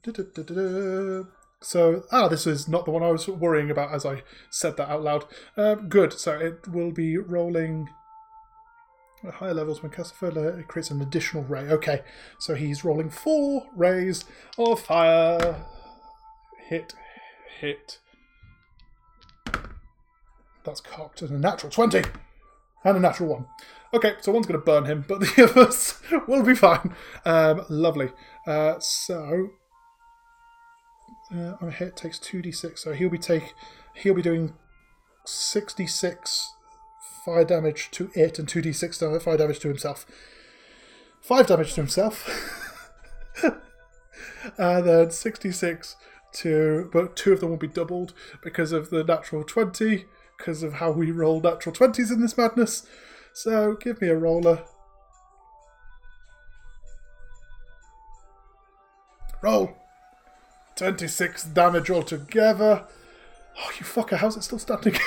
[1.63, 4.91] So ah, this is not the one I was worrying about as I said that
[4.91, 5.25] out loud.
[5.57, 6.13] Um, good.
[6.13, 7.89] So it will be rolling.
[9.25, 11.69] At higher levels, when cast a it creates an additional ray.
[11.69, 12.03] Okay,
[12.41, 14.25] so he's rolling four rays
[14.59, 15.65] of fire.
[16.67, 16.95] Hit,
[17.61, 18.01] hit.
[20.65, 22.03] That's cocked as a natural 20
[22.85, 23.47] and a natural one.
[23.95, 26.95] Okay, so one's going to burn him, but the others will be fine.
[27.25, 28.11] Um, lovely.
[28.47, 29.51] Uh, so
[31.35, 33.55] uh, on a hit takes 2d6, so he'll be take
[33.95, 34.55] he'll be doing
[35.25, 36.55] 66
[37.25, 40.07] fire damage to it and 2d6 fire damage to himself.
[41.21, 42.29] 5 damage to himself.
[44.59, 45.97] and then 66
[46.35, 46.91] to.
[46.93, 50.91] But two of them will be doubled because of the natural 20, because of how
[50.91, 52.87] we roll natural 20s in this madness.
[53.33, 54.65] So give me a roller.
[59.43, 59.82] Roll!
[60.77, 62.87] 26 damage altogether.
[63.59, 64.97] Oh, you fucker, how's it still standing?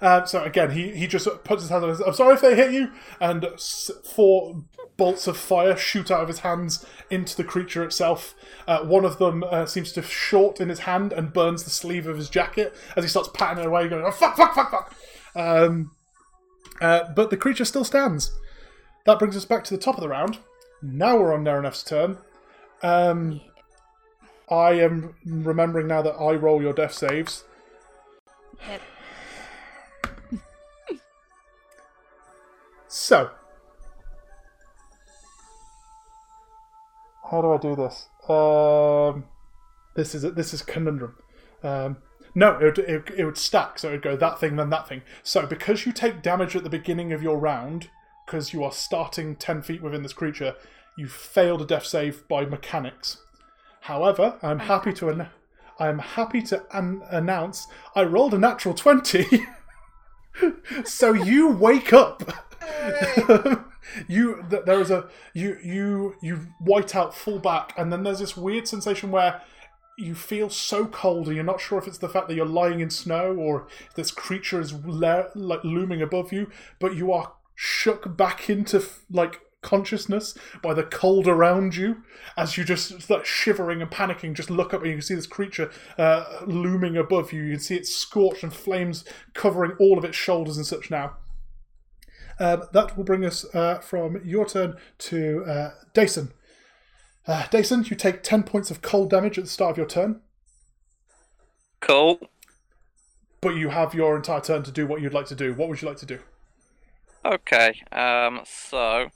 [0.00, 2.00] Um, so again, he, he just puts his hand on his.
[2.00, 3.46] I'm sorry if they hit you, and
[4.14, 4.64] four
[4.96, 8.34] bolts of fire shoot out of his hands into the creature itself.
[8.66, 12.06] Uh, one of them uh, seems to short in his hand and burns the sleeve
[12.06, 14.94] of his jacket as he starts patting it away, going oh, "fuck, fuck, fuck, fuck."
[15.34, 15.92] Um,
[16.80, 18.32] uh, but the creature still stands.
[19.04, 20.38] That brings us back to the top of the round.
[20.82, 22.18] Now we're on Nerenef's turn.
[22.82, 23.40] Um,
[24.48, 27.44] I am remembering now that I roll your death saves.
[28.68, 28.80] Yep.
[32.88, 33.30] So,
[37.30, 38.08] how do I do this?
[38.28, 39.24] Um,
[39.94, 41.16] this is a, this is conundrum.
[41.62, 41.98] Um,
[42.34, 44.88] no, it would, it, it would stack, so it would go that thing, then that
[44.88, 45.02] thing.
[45.22, 47.90] So, because you take damage at the beginning of your round,
[48.24, 50.54] because you are starting 10 feet within this creature,
[50.96, 53.18] you failed a death save by mechanics.
[53.86, 55.28] However, I'm oh, happy to an-
[55.78, 59.46] I'm happy to an- announce I rolled a natural 20.
[60.84, 62.20] so you wake up.
[64.08, 68.18] you th- there is a you you you white out full back and then there's
[68.18, 69.40] this weird sensation where
[69.96, 72.80] you feel so cold and you're not sure if it's the fact that you're lying
[72.80, 78.16] in snow or this creature is le- like looming above you but you are shook
[78.16, 82.02] back into like consciousness by the cold around you
[82.36, 85.26] as you just like shivering and panicking just look up and you can see this
[85.26, 90.04] creature uh, looming above you you can see it scorched and flames covering all of
[90.04, 91.16] its shoulders and such now
[92.38, 96.32] um, that will bring us uh, from your turn to uh, Dason.
[97.26, 100.20] Uh, Dason, you take 10 points of cold damage at the start of your turn,
[101.80, 102.18] Cool.
[103.40, 105.54] but you have your entire turn to do what you'd like to do.
[105.54, 106.18] What would you like to do?
[107.24, 107.80] Okay.
[107.90, 108.40] Um.
[108.44, 109.08] So,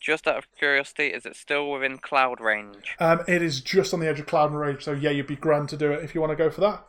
[0.00, 2.96] just out of curiosity, is it still within cloud range?
[2.98, 5.68] Um, it is just on the edge of Cloud range, so yeah, you'd be grand
[5.70, 6.84] to do it if you want to go for that.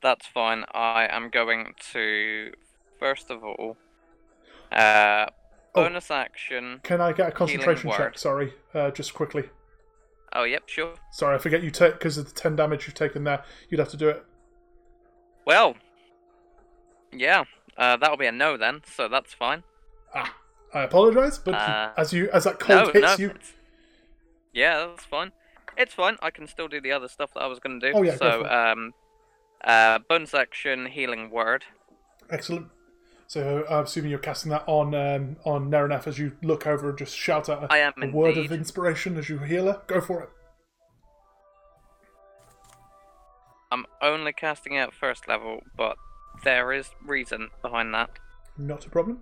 [0.00, 0.64] That's fine.
[0.72, 2.52] I am going to
[2.98, 3.76] first of all,
[4.72, 5.26] uh,
[5.74, 5.84] Oh.
[5.84, 6.80] bonus action.
[6.82, 7.98] Can I get a concentration check?
[7.98, 8.18] word.
[8.18, 9.50] Sorry, uh, just quickly.
[10.32, 10.94] Oh, yep, sure.
[11.12, 13.44] Sorry, I forget you take because of the 10 damage you've taken there.
[13.68, 14.24] You'd have to do it.
[15.44, 15.76] Well,
[17.12, 17.44] yeah,
[17.76, 18.82] uh, that'll be a no then.
[18.86, 19.62] So that's fine.
[20.14, 20.34] Ah,
[20.74, 23.24] I apologise, but Uh, as you as that No, cold hits no.
[23.24, 23.34] you,
[24.52, 25.32] Yeah, that's fine.
[25.76, 26.16] It's fine.
[26.20, 27.96] I can still do the other stuff that I was going to do.
[27.96, 28.94] Oh, yeah, So, um,
[29.62, 31.64] uh, bonus action, healing word.
[32.30, 32.68] Excellent.
[33.28, 36.98] So I'm assuming you're casting that on um, on Nerenef as you look over and
[36.98, 39.82] just shout out a, I am a word of inspiration as you heal her.
[39.86, 40.30] Go for it.
[43.70, 45.98] I'm only casting out first level, but
[46.42, 48.10] there is reason behind that.
[48.56, 49.20] Not a problem.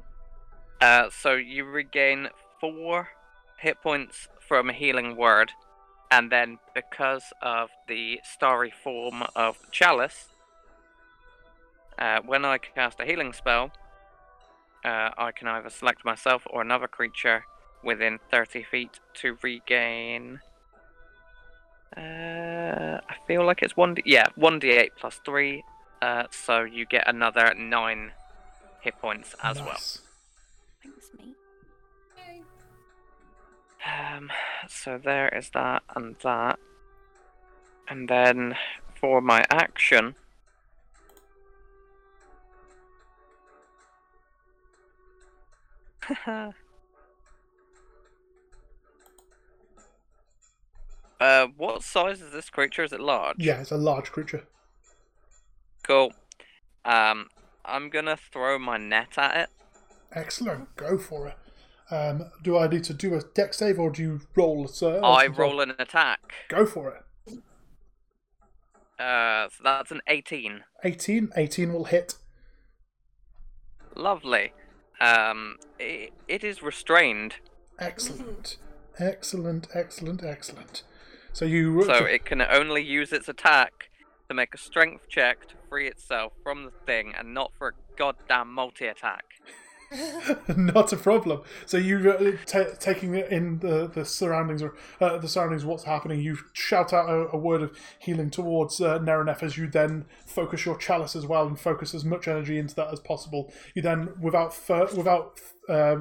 [0.81, 2.29] Uh, so you regain
[2.61, 3.09] four
[3.59, 5.53] hit points from healing word,
[6.11, 10.29] and then because of the starry form of chalice,
[11.99, 13.73] uh, when I cast a healing spell,
[14.85, 17.45] uh, I can either select myself or another creature
[17.83, 20.41] within 30 feet to regain.
[21.97, 23.95] Uh, I feel like it's one.
[23.95, 25.65] D- yeah, one d8 plus three.
[26.03, 28.13] Uh, so you get another nine
[28.81, 29.69] hit points as well.
[29.71, 29.99] Nice.
[29.99, 30.06] Thanks,
[33.87, 34.31] Um,
[34.69, 36.59] so there is that and that.
[37.89, 38.57] And then
[39.01, 40.17] for my action.
[51.21, 52.85] uh, what size is this creature?
[52.85, 53.37] Is it large?
[53.39, 54.45] Yeah, it's a large creature.
[55.83, 56.13] Cool.
[56.85, 57.29] Um,
[57.65, 59.49] I'm gonna throw my net at it.
[60.13, 60.75] Excellent.
[60.77, 61.37] Go for it.
[61.91, 65.01] Um, do I need to do a dex save or do you roll, sir?
[65.03, 66.35] I roll an attack.
[66.49, 67.03] Go for it.
[68.99, 70.65] Uh, so that's an 18.
[70.85, 71.31] 18.
[71.37, 72.17] 18 will hit.
[73.95, 74.53] Lovely.
[75.01, 77.37] Um, it, it is restrained,
[77.79, 78.57] Excellent.
[78.99, 80.83] Excellent, excellent, excellent.
[81.33, 83.91] So you so it can only use its attack
[84.29, 87.73] to make a strength check to free itself from the thing, and not for a
[87.99, 89.25] goddamn multi-attack.
[90.57, 91.43] not a problem.
[91.65, 96.21] So you uh, ta taking in the the surroundings or uh, the surroundings what's happening.
[96.21, 100.65] You shout out a, a word of healing towards uh, Nerenef as you then focus
[100.65, 103.53] your chalice as well and focus as much energy into that as possible.
[103.75, 105.99] You then, without fir- without uh,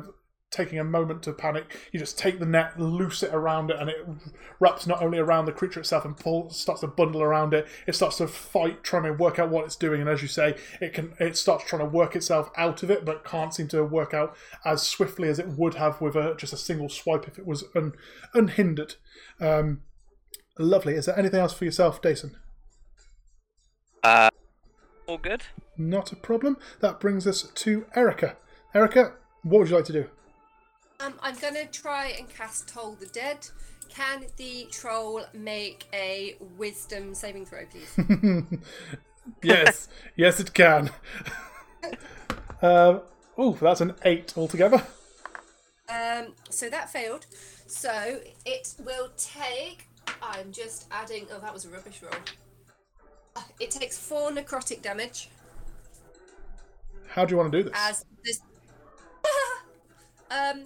[0.56, 3.90] taking a moment to panic, you just take the net, loose it around it, and
[3.90, 4.08] it
[4.60, 7.68] wraps not only around the creature itself and pull starts to bundle around it.
[7.88, 10.56] It starts to fight, trying to work out what it's doing, and as you say,
[10.82, 13.84] it can it starts trying to work itself out of it, but can't seem to
[13.84, 17.38] work out as swiftly as it would have with a, just a single swipe if
[17.38, 17.94] it was un,
[18.34, 18.96] unhindered.
[19.40, 19.82] Um,
[20.58, 20.94] lovely.
[20.94, 22.38] Is there anything else for yourself, Dason?
[24.04, 24.30] Uh,
[25.08, 25.44] all good.
[25.78, 26.58] Not a problem.
[26.80, 28.38] That brings us to Erica.
[28.74, 29.14] Erica,
[29.44, 30.10] what would you like to do?
[31.00, 33.48] Um, I'm gonna try and cast Toll the Dead.
[33.90, 37.98] Can the troll make a Wisdom saving throw, please?
[39.44, 40.90] yes, yes, it can.
[42.62, 43.02] um,
[43.38, 44.84] oh, that's an eight altogether.
[45.90, 47.26] Um, so that failed.
[47.68, 49.88] So it will take.
[50.22, 51.28] I'm just adding.
[51.32, 52.12] Oh, that was a rubbish roll.
[53.36, 55.30] Uh, It takes four necrotic damage
[57.08, 57.74] How do you want to do this?
[57.76, 58.40] as this.
[60.32, 60.66] um,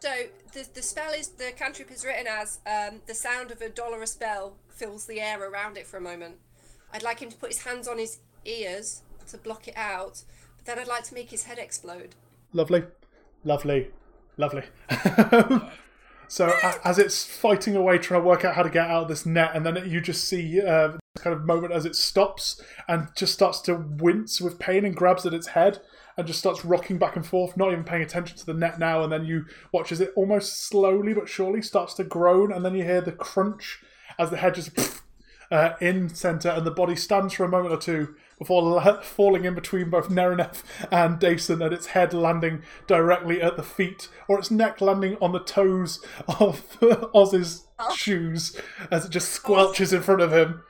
[0.00, 0.10] so
[0.52, 4.14] the the spell is the cantrip is written as um, the sound of a dolorous
[4.14, 6.36] bell fills the air around it for a moment.
[6.92, 10.22] I'd like him to put his hands on his ears to block it out,
[10.56, 12.14] but then I'd like to make his head explode.
[12.52, 12.84] Lovely,
[13.44, 13.90] lovely,
[14.36, 14.62] lovely.
[16.28, 16.52] so
[16.84, 19.50] as it's fighting away, trying to work out how to get out of this net,
[19.54, 23.60] and then you just see uh, kind of moment as it stops and just starts
[23.62, 25.80] to wince with pain and grabs at its head
[26.16, 29.02] and just starts rocking back and forth, not even paying attention to the net now.
[29.02, 32.74] And then you watch as it almost slowly but surely starts to groan, and then
[32.74, 33.80] you hear the crunch
[34.18, 34.70] as the head just
[35.50, 39.44] uh, in center, and the body stands for a moment or two before la- falling
[39.44, 44.38] in between both Nerenef and Dason, and its head landing directly at the feet, or
[44.38, 46.78] its neck landing on the toes of
[47.14, 48.58] Oz's shoes
[48.90, 50.62] as it just squelches in front of him.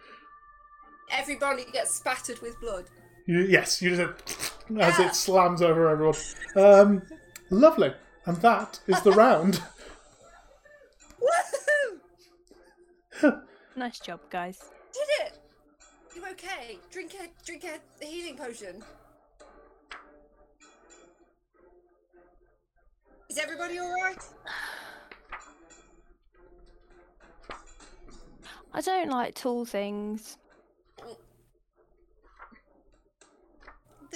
[1.10, 2.84] Everybody gets spattered with blood.
[3.26, 6.14] You, yes, you just as it slams over everyone.
[6.54, 7.02] Um,
[7.50, 7.92] lovely,
[8.24, 9.60] and that is the round.
[13.22, 13.42] Woohoo!
[13.78, 14.58] Nice job, guys.
[14.94, 15.38] Did it!
[16.14, 16.78] You okay?
[16.90, 18.82] Drink a drink a the healing potion.
[23.28, 24.16] Is everybody alright?
[28.72, 30.38] I don't like tall things.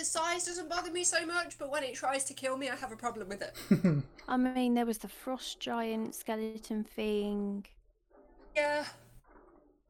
[0.01, 2.75] The size doesn't bother me so much, but when it tries to kill me, I
[2.75, 4.03] have a problem with it.
[4.29, 7.67] I mean, there was the frost giant skeleton thing,
[8.57, 8.87] yeah,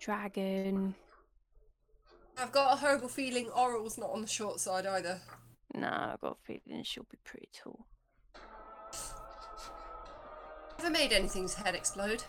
[0.01, 0.97] dragon.
[2.37, 5.21] I've got a horrible feeling Auril's not on the short side either.
[5.77, 7.87] No, I've got a feeling she'll be pretty tall.
[10.81, 12.25] Never made anything's head explode.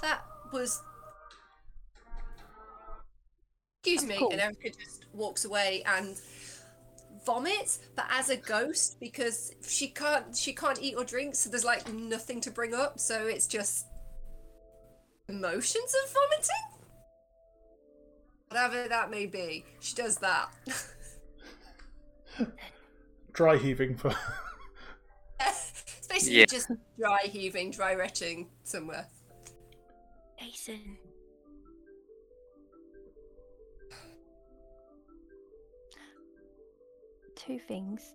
[0.00, 0.80] That was.
[3.82, 4.30] Excuse me, cool.
[4.30, 6.16] and Erica just walks away and
[7.24, 11.64] vomit, but as a ghost because she can't she can't eat or drink, so there's
[11.64, 12.98] like nothing to bring up.
[12.98, 13.86] So it's just
[15.28, 16.64] emotions of vomiting.
[18.48, 20.48] Whatever that may be, she does that.
[23.32, 24.14] Dry heaving for.
[25.40, 26.46] it's basically Yeah.
[26.46, 29.06] just dry heaving, dry retching somewhere.
[30.40, 30.96] Jason.
[37.48, 38.14] Two things.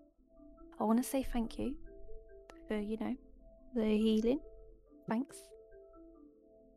[0.80, 1.76] I want to say thank you
[2.68, 3.16] for, you know,
[3.74, 4.40] the healing.
[5.10, 5.38] Thanks.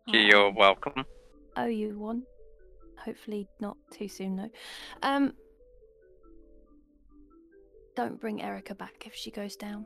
[0.07, 1.05] You're Um, welcome.
[1.59, 2.23] owe you one.
[3.05, 4.51] Hopefully not too soon though.
[5.03, 5.35] Um
[7.95, 9.85] don't bring Erica back if she goes down.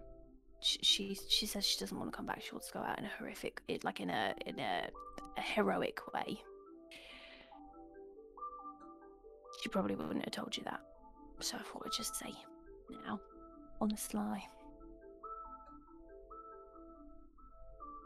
[0.63, 2.41] She she, she says she doesn't want to come back.
[2.41, 4.89] She wants to go out in a horrific, like in a in a,
[5.37, 6.41] a heroic way.
[9.61, 10.81] She probably wouldn't have told you that,
[11.41, 12.33] so I thought I'd just say
[13.07, 13.21] now,
[13.81, 14.43] on the sly.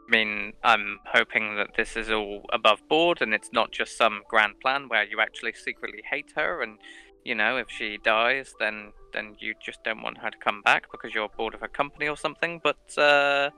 [0.07, 4.21] I mean, I'm hoping that this is all above board and it's not just some
[4.29, 6.77] grand plan where you actually secretly hate her and
[7.23, 10.91] you know, if she dies then then you just don't want her to come back
[10.91, 13.49] because you're bored of her company or something, but uh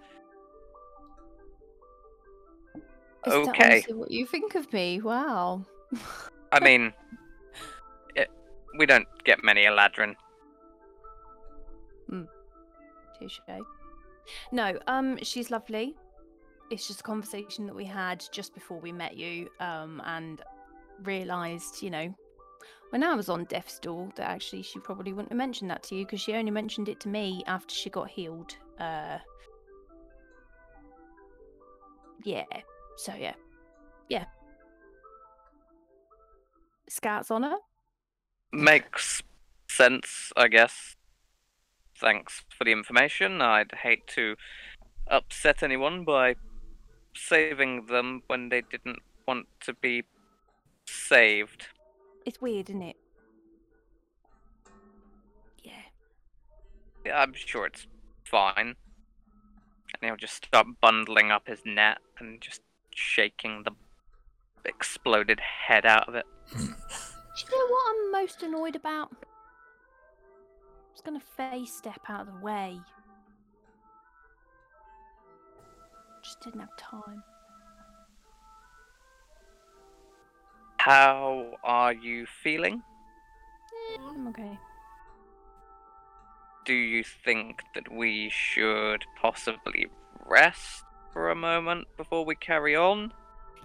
[3.26, 3.64] Is Okay.
[3.64, 5.02] honestly what you think of me?
[5.02, 5.66] Wow.
[6.52, 6.94] I mean
[8.16, 8.30] it,
[8.78, 10.16] we don't get many Eladrin.
[13.20, 13.40] Touche.
[14.52, 15.96] No, um, she's lovely.
[16.70, 20.42] It's just a conversation that we had just before we met you, um, and
[21.04, 22.14] realised, you know,
[22.90, 25.96] when I was on death's door, that actually she probably wouldn't have mentioned that to
[25.96, 28.56] you because she only mentioned it to me after she got healed.
[28.80, 29.18] Uh,
[32.24, 32.44] yeah.
[32.98, 33.36] So yeah,
[34.10, 34.26] yeah.
[36.90, 37.58] Scouts on her.
[38.52, 39.22] Makes
[39.70, 40.97] sense, I guess.
[42.00, 43.42] Thanks for the information.
[43.42, 44.36] I'd hate to
[45.08, 46.36] upset anyone by
[47.16, 50.04] saving them when they didn't want to be
[50.86, 51.68] saved.
[52.26, 52.98] It's weird, isn't it?
[55.64, 55.72] Yeah.
[57.06, 57.88] Yeah, I'm sure it's
[58.26, 58.76] fine.
[59.94, 62.62] And he'll just start bundling up his net and just
[62.94, 63.72] shaking the
[64.66, 66.26] exploded head out of it.
[66.52, 69.12] Do you know what I'm most annoyed about?
[70.98, 72.80] I was gonna face step out of the way.
[76.24, 77.24] Just didn't have time.
[80.78, 82.82] How are you feeling?
[83.94, 84.58] Eh, I'm okay.
[86.66, 89.88] Do you think that we should possibly
[90.26, 90.84] rest
[91.14, 93.14] for a moment before we carry on?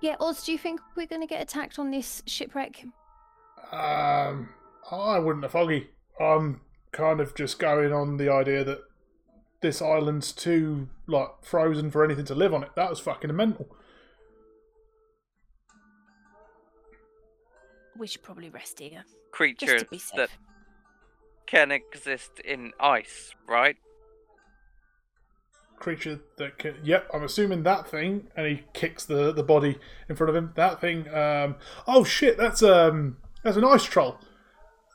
[0.02, 2.84] Yeah, Oz, do you think we're gonna get attacked on this shipwreck?
[3.70, 4.50] Um,
[4.90, 5.88] I wouldn't have foggy.
[6.20, 6.60] I'm
[6.92, 8.80] kind of just going on the idea that
[9.62, 12.70] this island's too like frozen for anything to live on it.
[12.76, 13.66] That was fucking mental.
[17.96, 19.04] We should probably rest here.
[19.04, 20.16] Just Creatures to be safe.
[20.16, 20.30] that
[21.46, 23.76] can exist in ice, right?
[25.78, 26.76] Creature that can.
[26.82, 29.78] Yep, I'm assuming that thing, and he kicks the the body
[30.08, 30.52] in front of him.
[30.54, 31.12] That thing.
[31.12, 31.56] Um.
[31.86, 32.36] Oh shit!
[32.36, 33.16] That's um.
[33.42, 34.18] That's an ice troll.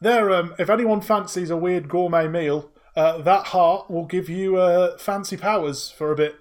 [0.02, 0.32] There.
[0.32, 0.56] Um.
[0.60, 5.38] If anyone fancies a weird gourmet meal, uh, that heart will give you uh fancy
[5.38, 6.36] powers for a bit.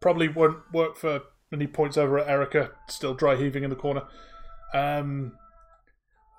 [0.00, 1.22] Probably won't work for.
[1.50, 4.02] And he points over at Erica, still dry heaving in the corner.
[4.74, 5.32] Um.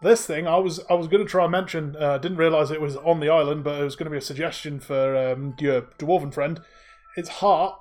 [0.01, 1.95] This thing, I was I was going to try and mention.
[1.97, 4.21] Uh, didn't realize it was on the island, but it was going to be a
[4.21, 6.61] suggestion for um, your dwarven friend.
[7.17, 7.75] Its heart,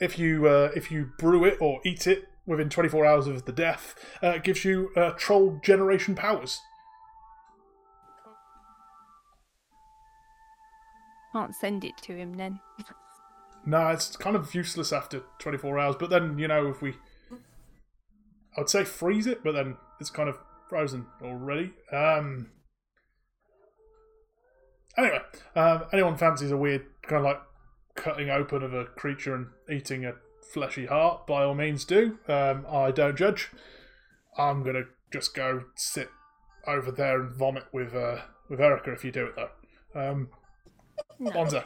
[0.00, 3.52] if you uh, if you brew it or eat it within 24 hours of the
[3.52, 6.60] death, uh, gives you uh, troll generation powers.
[11.34, 12.60] Can't send it to him then.
[13.66, 15.96] No, it's kind of useless after 24 hours.
[15.98, 16.94] But then you know if we,
[18.56, 21.72] I'd say freeze it, but then it's kind of frozen already.
[21.92, 22.52] Um.
[24.96, 25.18] Anyway,
[25.56, 27.40] um, anyone fancies a weird kind of like
[27.96, 30.12] cutting open of a creature and eating a
[30.52, 32.20] fleshy heart, by all means do.
[32.28, 33.50] Um, I don't judge.
[34.38, 36.10] I'm gonna just go sit
[36.64, 38.18] over there and vomit with uh,
[38.48, 39.50] with Erica if you do it though.
[40.00, 40.28] Um,
[41.18, 41.30] No.
[41.30, 41.64] Bonza.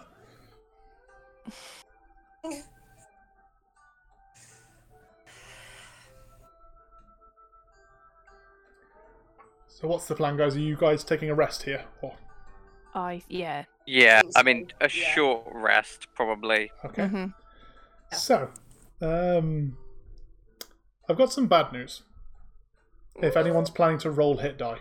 [9.66, 10.57] So what's the plan, guys?
[10.57, 11.85] Are you guys taking a rest here?
[12.03, 12.14] Or
[12.95, 13.64] I yeah.
[13.87, 15.14] Yeah, I mean, a yeah.
[15.14, 16.72] short rest, probably.
[16.85, 17.03] okay.
[17.03, 17.35] Mhm.
[18.12, 18.51] So,
[19.01, 19.76] um,
[21.09, 22.03] I've got some bad news.
[23.22, 24.81] If anyone's planning to roll hit die,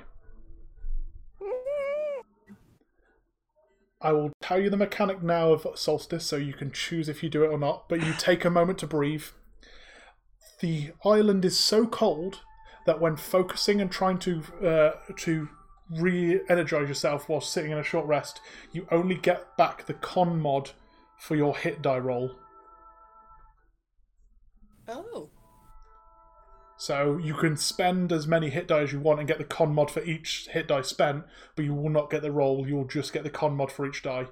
[4.00, 7.30] I will tell you the mechanic now of Solstice so you can choose if you
[7.30, 9.26] do it or not, but you take a moment to breathe.
[10.60, 12.42] The island is so cold
[12.86, 15.50] that when focusing and trying to uh, to
[15.90, 18.42] re-energize yourself while sitting in a short rest,
[18.72, 20.72] you only get back the con mod
[21.18, 22.32] for your hit die roll.
[24.88, 25.30] Oh.
[26.78, 29.74] So you can spend as many hit die as you want and get the con
[29.76, 31.26] mod for each hit die spent,
[31.56, 32.68] but you will not get the roll.
[32.68, 34.28] You'll just get the con mod for each die.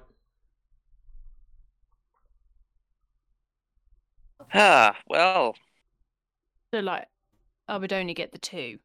[4.52, 5.54] Ah, well,
[6.72, 7.08] So like,
[7.68, 8.78] I would only get the two,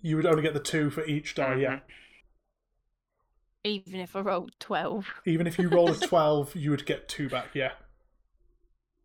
[0.00, 1.54] You would only get the two for each die.
[1.54, 1.76] Yeah.
[1.76, 1.82] Mhm.
[3.64, 5.06] even if I rolled twelve.
[5.24, 7.54] Even if you rolled a twelve, you would get two back.
[7.54, 7.74] Yeah.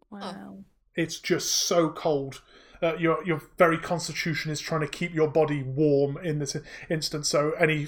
[0.09, 0.63] Wow.
[0.95, 2.41] It's just so cold.
[2.83, 6.57] Uh, your your very constitution is trying to keep your body warm in this
[6.89, 7.29] instance.
[7.29, 7.87] So any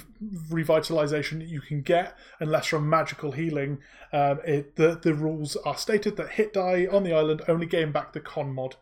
[0.50, 3.80] revitalization that you can get, unless from magical healing,
[4.14, 7.92] um, it, the the rules are stated that hit die on the island only gain
[7.92, 8.78] back the con mod.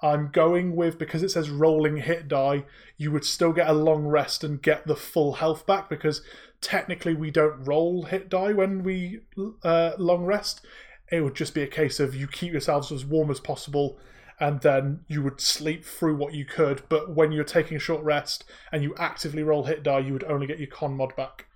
[0.00, 2.64] I'm going with because it says rolling hit die,
[2.96, 6.22] you would still get a long rest and get the full health back because
[6.62, 9.20] technically we don't roll hit die when we
[9.62, 10.64] uh, long rest.
[11.10, 13.98] It would just be a case of you keep yourselves as warm as possible
[14.40, 16.82] and then you would sleep through what you could.
[16.88, 20.24] But when you're taking a short rest and you actively roll hit die, you would
[20.24, 21.46] only get your con mod back.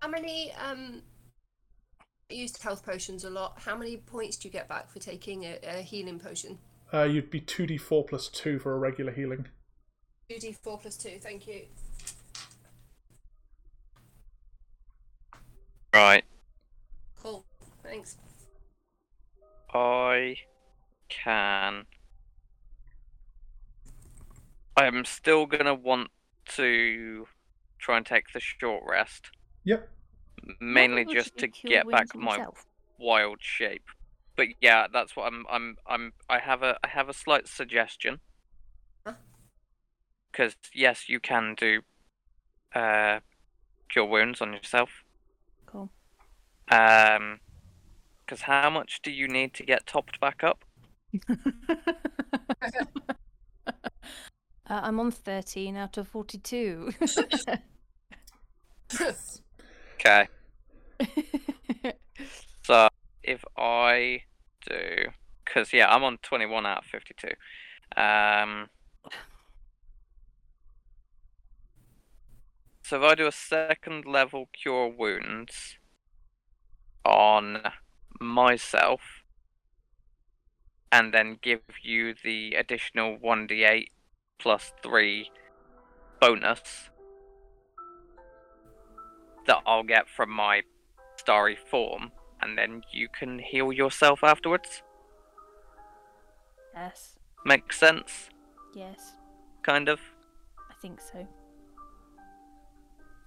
[0.00, 1.02] How many um
[2.30, 3.58] I used health potions a lot.
[3.58, 6.58] How many points do you get back for taking a, a healing potion?
[6.92, 9.46] Uh, you'd be 2d4 plus 2 for a regular healing.
[10.30, 11.62] 2d4 plus 2, thank you.
[15.94, 16.24] right.
[17.88, 17.94] Cool.
[17.94, 18.16] Thanks.
[19.72, 20.36] I
[21.08, 21.86] can.
[24.76, 26.10] I am still gonna want
[26.56, 27.26] to
[27.78, 29.30] try and take the short rest,
[29.64, 29.88] Yep.
[30.60, 32.66] mainly Why just to get back my yourself?
[32.98, 33.84] wild shape.
[34.36, 35.44] But yeah, that's what I'm.
[35.50, 35.76] I'm.
[35.86, 36.12] I'm.
[36.28, 36.78] I have a.
[36.84, 38.20] I have a slight suggestion.
[39.04, 39.14] Huh?
[40.30, 41.80] Because yes, you can do,
[42.74, 43.18] uh,
[43.88, 44.90] cure wounds on yourself.
[45.66, 45.90] Cool.
[46.70, 47.40] Um,
[48.28, 50.64] because how much do you need to get topped back up?
[51.30, 51.86] uh,
[54.68, 56.92] I'm on 13 out of 42.
[60.00, 60.28] Okay.
[62.62, 62.88] So
[63.22, 64.22] if I
[64.68, 65.06] do,
[65.44, 67.28] because yeah, I'm on 21 out of 52.
[67.96, 68.68] Um,
[72.82, 75.78] so if I do a second level cure wounds
[77.06, 77.62] on
[78.20, 79.00] myself,
[80.90, 83.86] and then give you the additional 1d8
[84.38, 85.30] plus 3
[86.20, 86.90] bonus
[89.46, 90.62] that I'll get from my
[91.16, 94.82] starry form, and then you can heal yourself afterwards.
[96.74, 97.14] yes.
[97.44, 98.28] Makes sense,
[98.74, 99.14] Yes.
[99.62, 100.00] kind of.
[100.70, 101.26] I think so.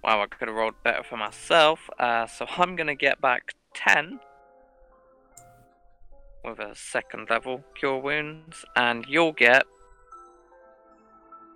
[0.04, 1.88] Wow, I could have rolled better for myself.
[1.98, 4.20] Uh, so I'm gonna get back 10
[6.44, 9.64] with a second level cure wounds, and you'll get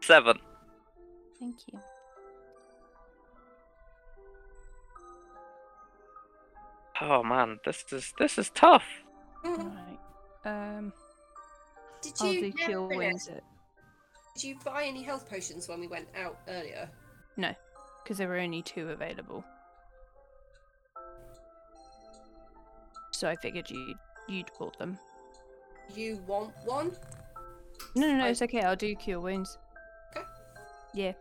[0.03, 0.39] 7.
[1.41, 1.78] Thank you.
[7.01, 8.84] Oh man, this is this is tough.
[9.45, 9.99] Right.
[10.45, 10.93] Um,
[12.01, 13.43] Did I'll you do cure wounds at
[14.34, 16.89] Did you buy any health potions when we went out earlier?
[17.37, 17.53] no,
[18.03, 19.45] because there were only two available.
[23.12, 23.95] So I figured you
[24.29, 24.99] you'd bought them.
[25.95, 26.93] You want one?
[27.95, 28.61] No, no, no, I- it's okay.
[28.62, 29.59] I'll do cure wounds.
[30.16, 30.27] Okay.
[30.95, 31.12] Yeah,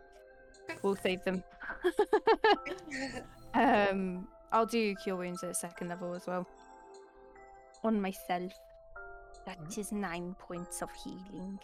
[0.68, 0.78] Okay.
[0.82, 1.42] we'll save them.
[3.54, 6.46] um, I'll do cure wounds at second level as well.
[7.84, 8.52] On myself.
[9.44, 11.58] That is nine points of healing.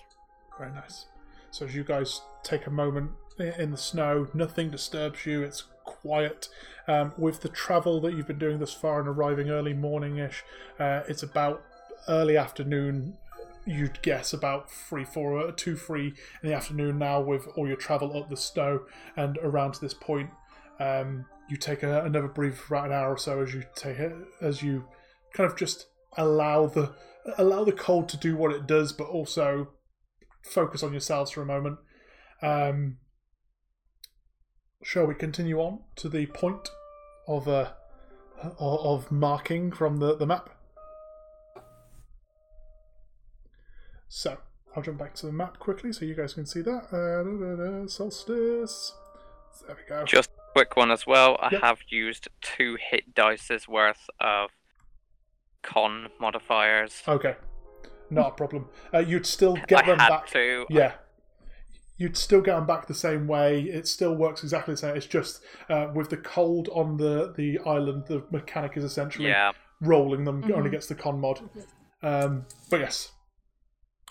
[0.57, 1.07] Very nice.
[1.51, 5.43] So as you guys take a moment in the snow, nothing disturbs you.
[5.43, 5.64] It's
[6.03, 6.48] quiet.
[6.88, 10.44] Um, with the travel that you've been doing thus far and arriving early morning-ish,
[10.78, 11.62] uh, it's about
[12.09, 13.16] early afternoon.
[13.64, 17.20] You'd guess about three, four, uh, two, three in the afternoon now.
[17.20, 18.82] With all your travel up the snow
[19.16, 20.30] and around to this point,
[20.80, 23.98] um, you take a, another breathe for about an hour or so as you take
[23.98, 24.84] it as you
[25.32, 25.86] kind of just
[26.16, 26.92] allow the
[27.38, 29.68] allow the cold to do what it does, but also
[30.42, 31.78] focus on yourselves for a moment.
[32.42, 32.98] Um,
[34.83, 36.68] shall we continue on to the point
[37.26, 37.70] of uh,
[38.59, 40.51] of marking from the, the map?
[44.09, 44.37] So
[44.76, 46.89] I'll jump back to the map quickly so you guys can see that.
[46.93, 48.93] Uh, da, da, da, solstice.
[49.66, 50.05] There we go.
[50.05, 51.37] Just a quick one as well.
[51.41, 51.61] I Yep.
[51.62, 54.51] have used two hit dice's worth of
[55.62, 57.03] con modifiers.
[57.07, 57.37] Okay,
[58.11, 58.68] not a problem.
[58.93, 60.26] Uh, you'd still get I them had back.
[60.30, 60.66] to.
[60.68, 60.93] Yeah.
[62.03, 63.61] You'd still get them back the same way.
[63.62, 64.96] It still works exactly the same.
[64.96, 65.40] It's just
[65.70, 69.53] uh, with the cold on the, the island, the mechanic is essentially Yeah.
[69.80, 70.72] rolling them only Mhm.
[70.72, 71.38] gets the con mod.
[72.03, 73.12] Um, but yes,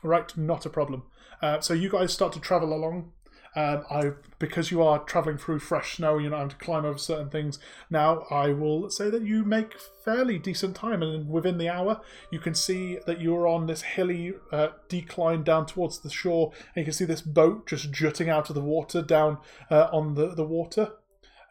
[0.04, 1.04] right, not a problem.
[1.42, 3.12] Uh, so you guys start to travel along.
[3.54, 6.98] Um, I because you are traveling through fresh snow, you're not having to climb over
[6.98, 7.60] certain things.
[7.90, 12.00] Now I will say that you make fairly decent time, and within the hour,
[12.32, 16.82] you can see that you're on this hilly uh, decline down towards the shore, and
[16.82, 19.38] you can see this boat just jutting out of the water down
[19.70, 20.94] uh, on the the water.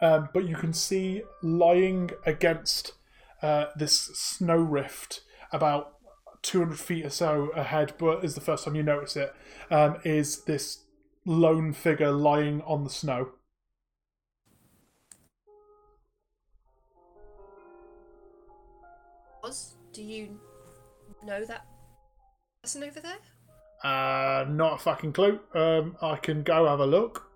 [0.00, 2.94] Um, but you can see lying against
[3.42, 5.20] uh, this snow rift
[5.52, 5.96] about
[6.42, 9.34] 200 feet or so ahead, but is the first time you notice it,
[9.70, 10.84] um, is this
[11.26, 13.30] lone figure lying on the snow.
[19.44, 20.38] Oz, do you
[21.24, 21.66] know that
[22.62, 23.18] person over there?
[23.82, 25.40] Uh, not a fucking clue.
[25.54, 27.26] Um, I can go have a look.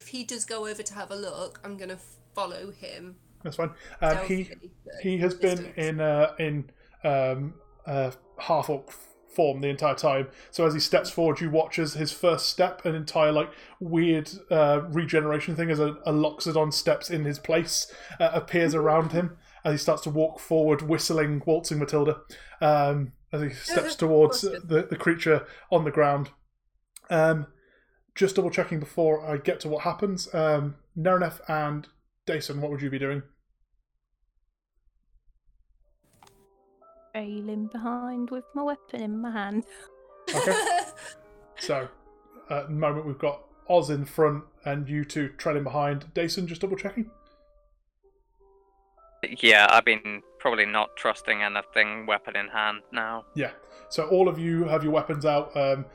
[0.00, 1.98] If he does go over to have a look, I'm gonna
[2.34, 3.16] follow him.
[3.42, 3.70] That's fine.
[4.02, 4.50] Um, he
[5.02, 6.70] he has been in uh, in
[7.04, 7.54] um,
[7.86, 8.90] uh, half orc
[9.34, 10.28] form the entire time.
[10.50, 14.30] So as he steps forward, you watch as his first step, an entire like weird
[14.50, 19.36] uh, regeneration thing as a, a Loxodon steps in his place, uh, appears around him
[19.64, 22.20] as he starts to walk forward, whistling, waltzing Matilda,
[22.60, 26.30] um, as he steps towards the, the creature on the ground.
[27.10, 27.46] Um,
[28.14, 30.32] just double checking before I get to what happens.
[30.34, 31.88] Um, Nerenef and
[32.26, 33.22] Dason, what would you be doing?
[37.14, 39.64] Trailing behind with my weapon in my hand.
[40.34, 40.52] Okay.
[41.60, 41.88] So,
[42.50, 46.12] at the moment, we've got Oz in front and you two trailing behind.
[46.12, 47.10] Dason, just double checking.
[49.40, 53.24] Yeah, I've been probably not trusting anything weapon in hand now.
[53.36, 53.52] Yeah.
[53.88, 55.56] So, all of you have your weapons out.
[55.56, 55.86] Um,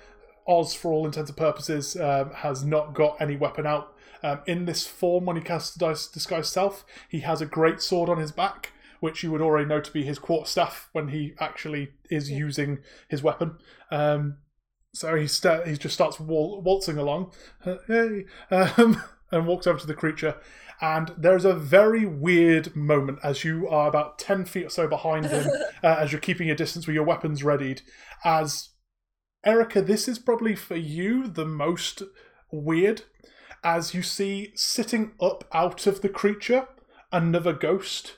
[0.48, 3.94] Oz, for all intents and purposes, um, has not got any weapon out.
[4.24, 8.10] Um, in this form, when he casts Dis- Disguise Self, he has a great sword
[8.10, 11.89] on his back, which you would already know to be his quarterstaff when he actually
[12.10, 13.58] is using his weapon.
[13.91, 14.38] Um,
[14.93, 17.32] so he sta he just starts wal- waltzing along,
[17.66, 20.36] uh, hey, um, and walks over to the creature.
[20.82, 25.26] And there's a very weird moment as you are about ten feet or so behind
[25.28, 25.50] him,
[25.84, 27.82] uh, as you're keeping your distance with your weapons readied.
[28.24, 28.70] As
[29.45, 32.02] Erica, this is probably for you the most
[32.52, 33.04] weird,
[33.64, 36.68] as you see sitting up out of the creature
[37.12, 38.16] another ghost?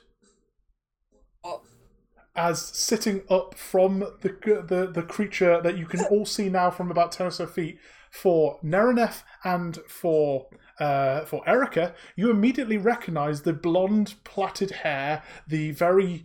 [2.34, 6.90] As sitting up from the the, the creature that you can all see now from
[6.90, 7.78] about ten or so feet
[8.10, 10.48] for Nerenef and for
[10.80, 16.24] uh, for Erica, you immediately recognise the blonde plaited hair, the very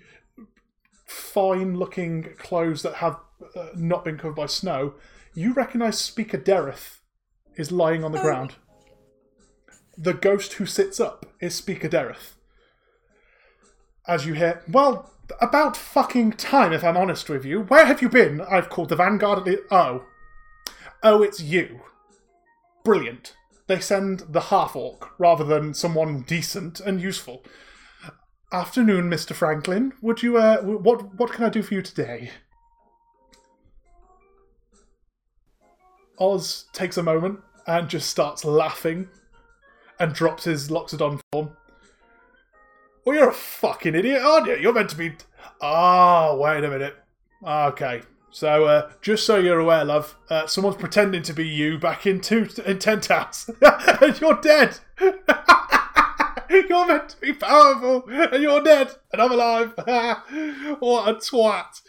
[1.05, 3.18] fine-looking clothes that have
[3.55, 4.95] uh, not been covered by snow.
[5.34, 6.99] You recognise Speaker Dereth
[7.55, 8.24] is lying on the Oh.
[8.24, 8.55] ground.
[9.97, 12.34] The ghost who sits up is Speaker Dereth
[14.08, 15.12] as you hear, well,
[15.42, 17.62] about fucking time, if I'm honest with you.
[17.62, 18.42] Where have you been?
[18.42, 19.40] I've called the Vanguard.
[19.40, 20.06] At the- oh.
[21.04, 21.82] Oh, it's you.
[22.84, 23.36] Brilliant.
[23.68, 27.44] They send the half orc rather than someone decent and useful.
[28.52, 29.34] Afternoon, Mr.
[29.36, 29.92] Franklin.
[30.02, 32.32] Would you, uh, what, what can I do for you today?
[36.20, 39.10] Oz takes a moment and just starts laughing
[40.00, 41.56] and drops his Loxodon form.
[43.08, 44.58] Well, you're a fucking idiot, aren't you?
[44.58, 45.14] You're meant to be.
[45.62, 46.93] Oh, wait a minute.
[47.41, 48.01] Okay.
[48.32, 52.20] So, uh, just so you're aware, love, uh, someone's pretending to be you back in,
[52.20, 53.49] two, in Tent House,
[54.01, 54.80] and you're dead.
[54.99, 59.74] you're meant to be powerful, and you're dead, and I'm alive.
[60.80, 61.82] what a twat.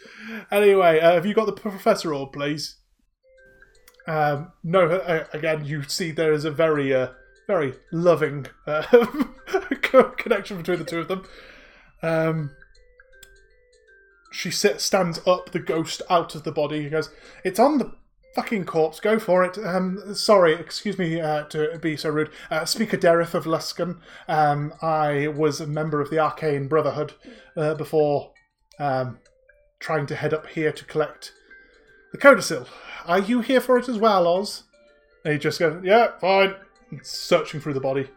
[0.49, 2.77] Anyway, uh, have you got the professor orb, please?
[4.07, 7.09] Um, no, uh, again, you see there is a very, uh,
[7.49, 8.83] very loving uh,
[10.17, 11.25] connection between the two of them.
[12.03, 12.51] Um,
[14.31, 16.83] she sit, stands up, the ghost out of the body.
[16.83, 17.09] He goes,
[17.43, 17.95] "It's on the
[18.35, 18.99] fucking corpse.
[18.99, 22.29] Go for it." Um, sorry, excuse me uh, to be so rude.
[22.51, 23.97] Uh, Speaker Dereth of Luskan.
[24.27, 27.13] Um, I was a member of the Arcane Brotherhood
[27.57, 28.31] uh, before
[28.77, 29.17] um,
[29.79, 31.33] trying to head up here to collect
[32.11, 32.67] the codicil.
[33.07, 34.65] Are you here for it as well, Oz?
[35.25, 36.53] And he just goes, "Yeah, fine."
[36.91, 38.07] And searching through the body.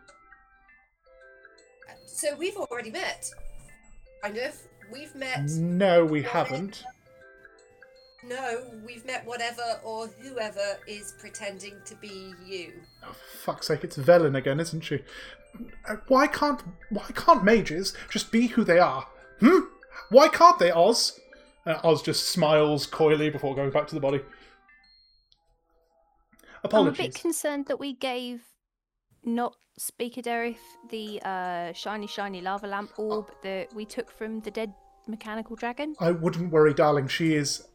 [2.07, 3.31] so we've already met.
[4.23, 4.57] Kind of.
[4.93, 5.49] We've met.
[5.51, 6.85] No, we haven't.
[8.25, 12.73] No, we've met whatever or whoever is pretending to be you.
[13.03, 15.03] Oh, for fuck's sake, it's Vellynne again, isn't she?
[15.89, 19.07] Uh, Why can't why can't mages just be who they are?
[19.41, 19.61] Hmm?
[20.11, 21.19] Why can't they, Oz?
[21.67, 24.21] Uh, Oz just smiles coyly before going back to the body.
[26.65, 26.99] Apologies.
[27.01, 28.43] I'm a bit concerned that we gave
[29.25, 30.57] not Speaker Dereth
[30.91, 34.75] the uh, shiny, shiny lava lamp orb that we took from the dead
[35.07, 35.95] mechanical dragon.
[35.99, 37.09] I wouldn't worry, darling.
[37.09, 37.67] She is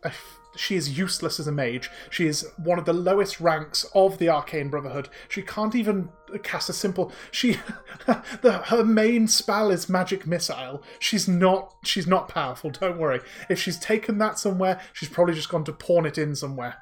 [0.56, 1.90] she is useless as a mage.
[2.10, 5.10] She is one of the lowest ranks of the Arcane Brotherhood.
[5.30, 6.10] She can't even
[6.44, 7.12] cast a simple.
[7.32, 7.58] She
[8.06, 10.84] the her main spell is magic missile.
[11.00, 12.70] She's not she's not powerful.
[12.70, 13.22] Don't worry.
[13.50, 16.76] If she's taken that somewhere, she's probably just gone to pawn it in somewhere.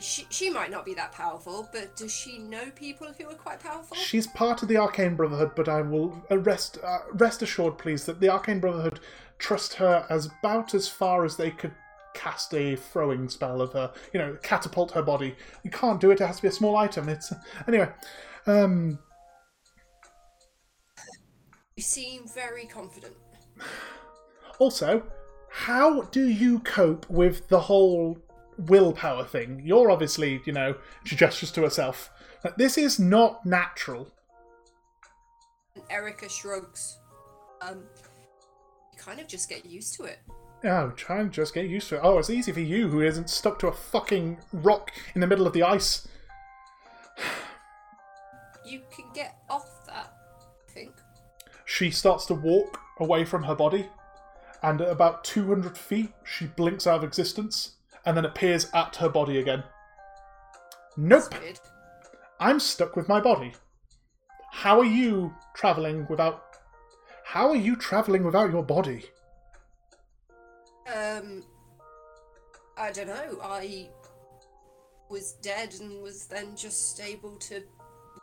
[0.00, 3.60] She, she might not be that powerful, but does she know people who are quite
[3.60, 3.96] powerful?
[3.96, 8.20] She's part of the Arcane Brotherhood, but I will rest uh, rest assured, please, that
[8.20, 9.00] the Arcane Brotherhood
[9.38, 11.72] trust her as about as far as they could
[12.14, 13.92] cast a throwing spell of her.
[14.12, 15.34] You know, catapult her body.
[15.62, 16.20] You can't do it.
[16.20, 17.08] It has to be a small item.
[17.08, 17.32] It's
[17.68, 17.90] anyway.
[18.46, 18.98] Um,
[21.76, 23.14] You seem very confident.
[24.58, 25.02] also,
[25.50, 28.18] how do you cope with the whole
[28.58, 29.62] willpower thing?
[29.64, 32.10] You're obviously, you know, she gestures to herself.
[32.44, 34.12] Like, this is not natural.
[35.74, 36.98] And Erica shrugs.
[37.60, 37.84] Um,
[38.92, 40.18] you kind of just get used to it.
[40.64, 42.00] Oh, try and just get used to it.
[42.02, 45.46] Oh, it's easy for you who isn't stuck to a fucking rock in the middle
[45.46, 46.08] of the ice.
[48.64, 50.12] You can get off that,
[50.68, 50.92] I think.
[51.64, 53.86] She starts to walk away from her body,
[54.62, 57.75] and at about 200 feet, she blinks out of existence
[58.06, 59.62] and then appears at her body again.
[60.96, 61.34] Nope.
[62.40, 63.52] I'm stuck with my body.
[64.52, 66.42] How are you traveling without.
[67.24, 69.04] How are you traveling without your body?
[70.94, 71.42] Um,
[72.78, 73.40] I don't know.
[73.42, 73.88] I
[75.10, 77.62] was dead and was then just able to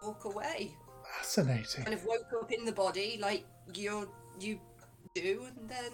[0.01, 0.75] walk away.
[1.17, 1.83] Fascinating.
[1.83, 4.09] Kind of woke up in the body like you
[4.39, 4.59] you
[5.15, 5.91] do, and then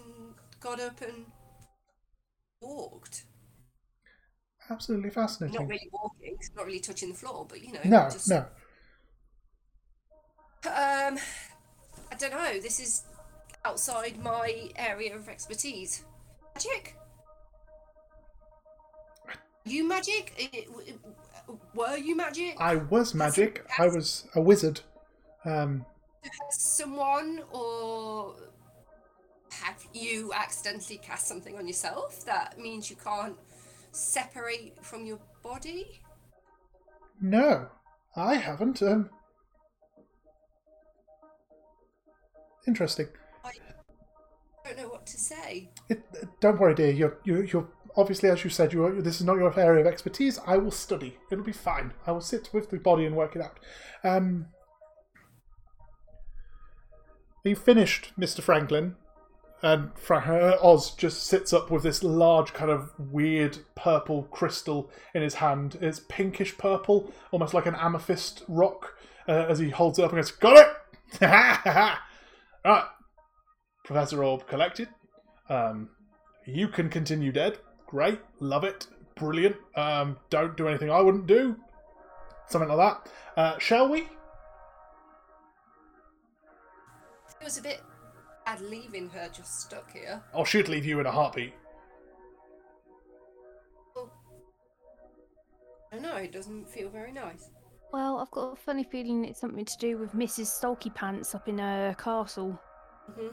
[0.59, 1.25] got up and
[2.61, 3.25] walked.
[4.70, 5.59] Absolutely fascinating.
[5.59, 7.80] Not really walking, not really touching the floor, but you know.
[7.84, 8.45] No, just, no.
[10.65, 11.17] Um,
[12.11, 12.59] I don't know.
[12.59, 13.03] This is
[13.65, 16.03] outside my area of expertise.
[16.53, 16.95] Magic.
[19.65, 20.67] You magic?
[21.74, 22.55] Were you magic?
[22.59, 23.65] I was magic.
[23.78, 24.82] I was a wizard.
[25.45, 25.86] Um,
[26.24, 28.36] Has someone or
[29.51, 33.36] have you accidentally cast something on yourself that means you can't
[33.91, 36.01] separate from your body?
[37.21, 37.67] no,
[38.15, 38.81] I haven't.
[38.81, 39.09] Um,
[42.67, 43.07] interesting.
[43.43, 43.51] I
[44.73, 45.71] don't know what to say.
[45.89, 46.91] It, uh, don't worry, dear.
[46.91, 47.67] You're, you're, you're
[47.97, 50.39] obviously, as you said, you this is not your area of expertise.
[50.45, 51.17] I will study.
[51.31, 51.93] It'll be fine.
[52.05, 53.59] I will sit with the body and work it out.
[54.03, 54.47] Um,
[57.45, 58.95] are you finished, Mister Franklin?
[59.62, 64.89] And Fra- uh, Oz just sits up with this large, kind of weird purple crystal
[65.14, 65.78] in his hand.
[65.82, 68.95] It's pinkish purple, almost like an amethyst rock.
[69.28, 70.68] Uh, as he holds it up and goes, "Got it!
[72.66, 72.86] Right,
[73.86, 74.89] Professor Orb collected.
[75.49, 75.89] Um,
[76.45, 77.57] you can continue dead.
[77.88, 78.20] Great.
[78.39, 78.88] Love it.
[79.16, 79.55] Brilliant.
[79.76, 81.55] Um, don't do anything I wouldn't do.
[82.47, 83.12] Something like that.
[83.39, 84.01] Uh, shall we?
[87.39, 87.82] It was a bit
[88.50, 90.22] bad leaving her just stuck here.
[90.34, 91.54] Or she'd leave you in a heartbeat.
[93.95, 94.12] Well,
[95.91, 96.16] I don't know.
[96.16, 97.50] It doesn't feel very nice.
[97.93, 100.47] Well, I've got a funny feeling it's something to do with Mrs.
[100.47, 102.60] Sulky Pants up in her castle.
[103.16, 103.28] hmm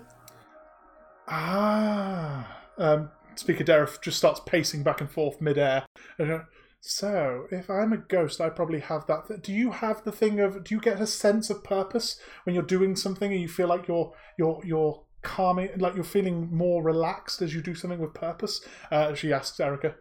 [1.28, 2.62] Ah.
[2.78, 5.84] Um, Speaker Dereth just starts pacing back and forth midair.
[6.18, 6.40] And, uh,
[6.80, 9.26] So, if I'm a ghost, I probably have that.
[9.26, 10.62] Th- do you have the thing of?
[10.62, 13.88] Do you get a sense of purpose when you're doing something, and you feel like
[13.88, 18.60] you're you're you're calming, like you're feeling more relaxed as you do something with purpose?
[18.90, 19.94] Uh, she asks Erica.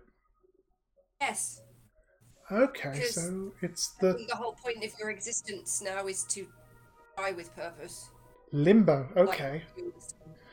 [1.21, 1.61] Yes.
[2.51, 6.45] Okay, so it's the the whole point of your existence now is to
[7.17, 8.09] die with purpose.
[8.51, 9.07] limbo.
[9.17, 9.63] Okay.
[9.77, 9.93] you-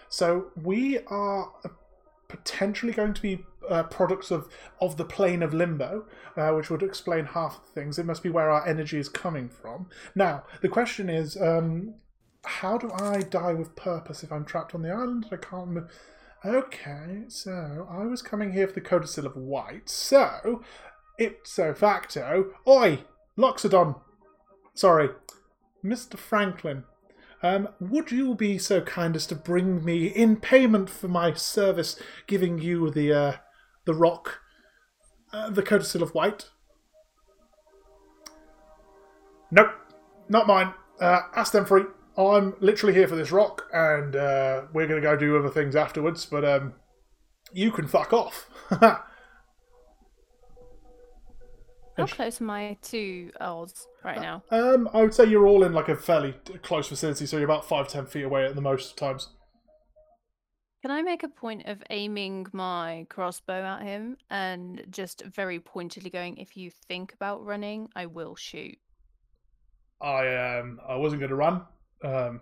[0.08, 0.28] So
[0.70, 1.52] we are
[2.28, 4.48] potentially going to be uh, products of,
[4.80, 6.06] of the plane of limbo,
[6.36, 7.98] uh, which would explain half the things.
[7.98, 9.86] It must be where our energy is coming from.
[10.14, 11.94] Now, the question is, um,
[12.44, 15.26] how do I die with purpose if I'm trapped on the island?
[15.30, 15.68] I can't.
[15.68, 15.90] Move?
[16.44, 19.88] Okay, so I was coming here for the codicil of white.
[19.88, 20.62] So,
[21.18, 23.04] ipso facto, oi,
[23.38, 24.00] Loxodon.
[24.74, 25.10] Sorry,
[25.84, 26.16] Mr.
[26.16, 26.84] Franklin.
[27.44, 32.00] Um, would you be so kind as to bring me, in payment for my service,
[32.26, 33.32] giving you the uh,
[33.84, 34.40] the rock,
[35.32, 36.50] uh, the codicil of white.
[39.50, 39.72] Nope,
[40.28, 40.72] not mine.
[41.00, 41.84] Uh, ask them free.
[42.16, 45.74] I'm literally here for this rock, and uh, we're going to go do other things
[45.74, 46.26] afterwards.
[46.26, 46.74] But um,
[47.52, 48.48] you can fuck off.
[51.96, 54.42] How close am I to Oz right now?
[54.50, 57.68] um, I would say you're all in like a fairly close vicinity, so you're about
[57.68, 59.28] five ten feet away at the most times.
[60.82, 66.10] Can I make a point of aiming my crossbow at him and just very pointedly
[66.10, 68.76] going, if you think about running, I will shoot?
[70.00, 71.62] I um I wasn't going to run.
[72.02, 72.40] Um,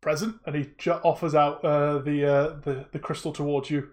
[0.00, 3.88] present, and he ju- offers out uh, the uh, the the crystal towards you.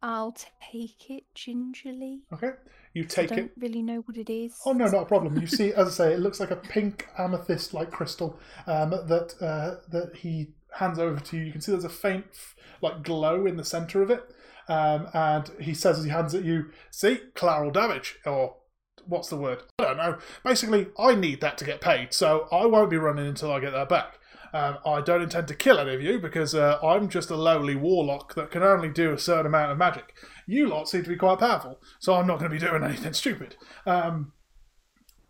[0.00, 0.34] I'll
[0.72, 2.20] take it gingerly.
[2.32, 2.52] Okay,
[2.94, 3.52] you 'cause I take don't it.
[3.58, 4.56] really know what it is.
[4.64, 5.36] Oh no, not a problem.
[5.40, 9.80] You see, as I say, it looks like a pink amethyst-like crystal um, that uh,
[9.90, 11.44] that he hands over to you.
[11.44, 12.26] You can see there's a faint
[12.80, 14.22] like glow in the center of it,
[14.68, 18.57] um, and he says as he hands it you, "See, collateral damage, or
[19.08, 19.62] what's the word?
[19.78, 20.18] I don't know.
[20.44, 23.72] Basically, I need that to get paid, so I won't be running until I get
[23.72, 24.18] that back."
[24.52, 27.74] Um, I don't intend to kill any of you because uh, I'm just a lowly
[27.74, 30.14] warlock that can only do a certain amount of magic.
[30.46, 33.12] You lot seem to be quite powerful, so I'm not going to be doing anything
[33.12, 33.56] stupid.
[33.84, 34.32] Um,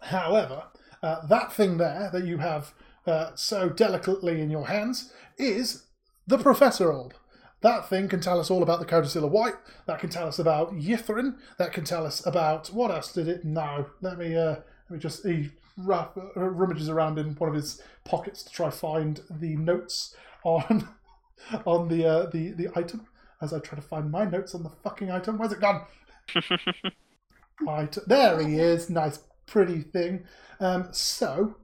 [0.00, 0.64] however,
[1.02, 2.74] uh, that thing there that you have
[3.06, 5.86] uh, so delicately in your hands is
[6.26, 7.14] the Professor Orb.
[7.60, 9.56] That thing can tell us all about the Codicil of White.
[9.86, 11.36] That can tell us about Ythryn.
[11.58, 13.44] That can tell us about what else did it?
[13.44, 14.56] No, let me uh,
[14.88, 18.70] let me just he rough, uh, rummages around in one of his pockets to try
[18.70, 20.88] find the notes on
[21.66, 23.06] on the uh, the the item.
[23.40, 25.84] As I try to find my notes on the fucking item, where's it gone?
[27.60, 28.88] Right, there he is.
[28.88, 30.24] Nice, pretty thing.
[30.60, 31.56] Um, so,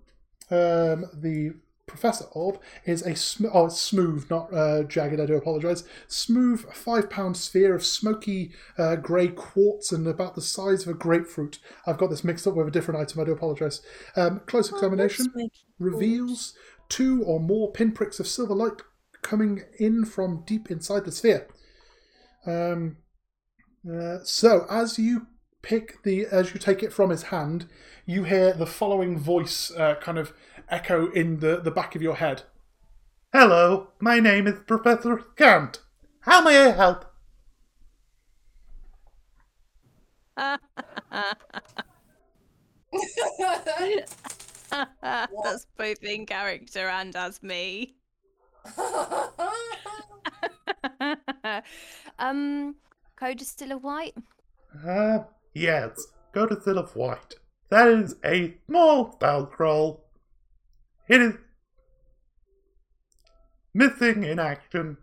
[0.51, 1.55] um, the
[1.87, 5.21] Professor Orb is a sm- oh, it's smooth, not uh, jagged.
[5.21, 5.85] I do apologise.
[6.09, 10.99] Smooth five pound sphere of smoky uh, grey quartz and about the size of a
[10.99, 11.59] grapefruit.
[11.87, 13.21] I've got this mixed up with a different item.
[13.21, 13.83] I do apologise.
[14.17, 15.27] Um, close examination
[15.79, 16.55] reveals
[16.89, 18.83] two or more pinpricks of silver light
[19.23, 21.49] coming in from deep inside the sphere.
[22.47, 22.99] Um,
[23.91, 25.27] uh, so as you
[25.63, 27.67] pick the as you take it from his hand,
[28.07, 30.33] you hear the following voice uh, kind of
[30.69, 32.43] echo in the, the back of your head.
[33.33, 35.79] Hello, my name is Professor Skant.
[36.21, 37.05] How may I help?
[45.03, 47.97] That's both in character and as me.
[52.19, 52.75] um,
[53.17, 54.15] code is still a white.
[54.87, 55.21] Uh,
[55.55, 57.35] yes, go to Still of White.
[57.71, 60.04] That is a small spell scroll.
[61.09, 61.35] It is
[63.75, 64.97] missing in action.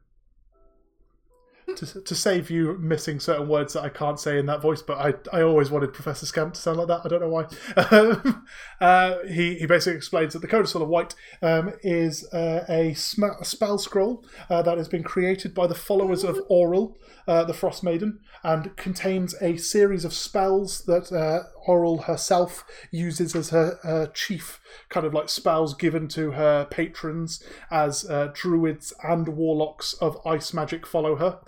[1.76, 4.98] To, to save you missing certain words that I can't say in that voice, but
[4.98, 7.02] I, I always wanted Professor Scamp to sound like that.
[7.06, 7.46] I don't know why.
[7.92, 8.46] Um,
[8.82, 13.24] uh, he, he basically explains that the Codicil of White um, is uh, a, sm-
[13.40, 16.96] a spell scroll uh, that has been created by the followers of Auril,
[17.28, 23.36] uh, the Frost Maiden, and contains a series of spells that uh, Auril herself uses
[23.36, 24.60] as her, her chief
[24.90, 30.54] kind of like spells given to her patrons as uh, druids and warlocks of ice
[30.54, 31.40] magic follow her.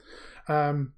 [0.48, 0.94] Um,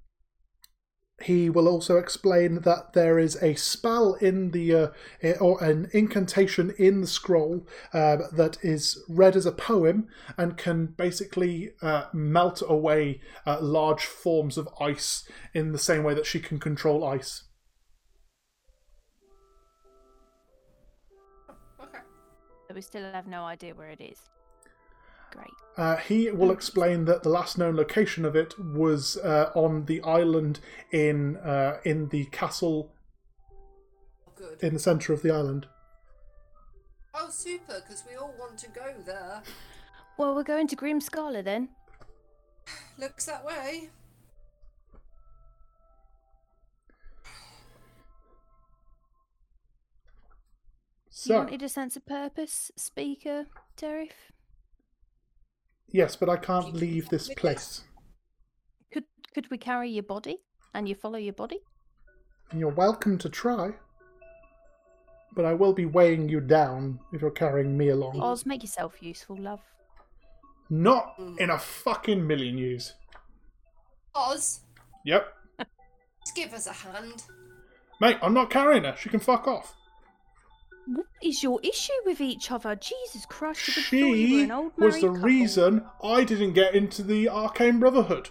[1.22, 4.88] he will also explain that there is a spell in the uh,
[5.40, 10.86] or an incantation in the scroll uh, that is read as a poem and can
[10.86, 16.38] basically uh, melt away uh, large forms of ice in the same way that she
[16.38, 17.44] can control ice.
[21.82, 22.00] okay.
[22.68, 24.18] So we still have no idea where it is.
[25.30, 25.50] Great.
[25.76, 30.00] Uh, he will explain that the last known location of it was uh, on the
[30.02, 30.60] island
[30.90, 32.92] in uh, in the castle
[34.36, 34.58] Good.
[34.62, 35.66] in the centre of the island.
[37.14, 39.42] Oh, super, because we all want to go there.
[40.18, 41.70] Well, we're going to Grimskalle then.
[42.98, 43.90] Looks that way.
[51.24, 53.46] You wanted a sense of purpose, speaker,
[53.76, 54.10] Terif?
[55.88, 57.84] Yes, but I can't leave this place.
[58.92, 60.38] Could could we carry your body
[60.74, 61.60] and you follow your body?
[62.54, 63.72] You're welcome to try,
[65.34, 68.20] but I will be weighing you down if you're carrying me along.
[68.20, 69.60] Oz, make yourself useful, love.
[70.70, 71.38] Not mm.
[71.38, 72.94] in a fucking million years.
[74.14, 74.60] Oz,
[75.06, 75.32] Yep,
[76.20, 77.22] just give us a hand.
[78.00, 78.96] mate, I'm not carrying her.
[78.98, 79.76] She can fuck off.
[80.86, 82.76] What is your issue with each other?
[82.76, 83.66] Jesus Christ!
[83.66, 84.46] you She
[84.78, 85.10] was the couple.
[85.16, 88.30] reason I didn't get into the Arcane Brotherhood.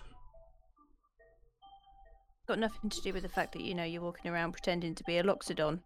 [2.48, 5.04] Got nothing to do with the fact that you know you're walking around pretending to
[5.04, 5.80] be a Loxodon.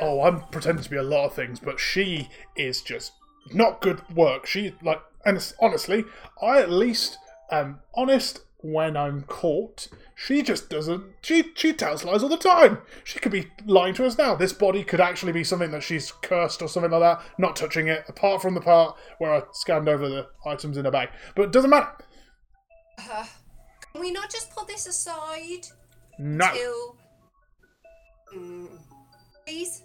[0.00, 3.12] Oh, I'm pretending to be a lot of things, but she is just
[3.52, 4.46] not good work.
[4.46, 6.04] She like, and honestly,
[6.42, 7.18] I at least
[7.50, 9.88] am honest when I'm caught.
[10.14, 11.04] She just doesn't.
[11.22, 12.78] She she tells lies all the time.
[13.04, 14.34] She could be lying to us now.
[14.34, 17.22] This body could actually be something that she's cursed or something like that.
[17.38, 20.90] Not touching it, apart from the part where I scanned over the items in her
[20.90, 21.08] bag.
[21.34, 21.90] But it doesn't matter.
[22.98, 23.24] Uh,
[23.92, 25.66] can we not just put this aside
[26.18, 26.96] No, till.
[28.34, 28.68] Mm,
[29.46, 29.82] please?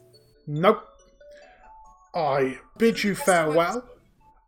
[0.47, 0.83] nope.
[2.13, 3.83] I bid you farewell.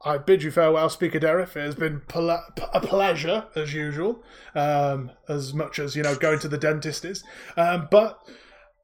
[0.08, 1.58] I bid you farewell, Speaker Derif.
[1.58, 4.24] It has been pl- a pleasure, as usual,
[4.56, 7.26] um, as much as you know going to the dentist is.
[7.58, 8.18] Um, but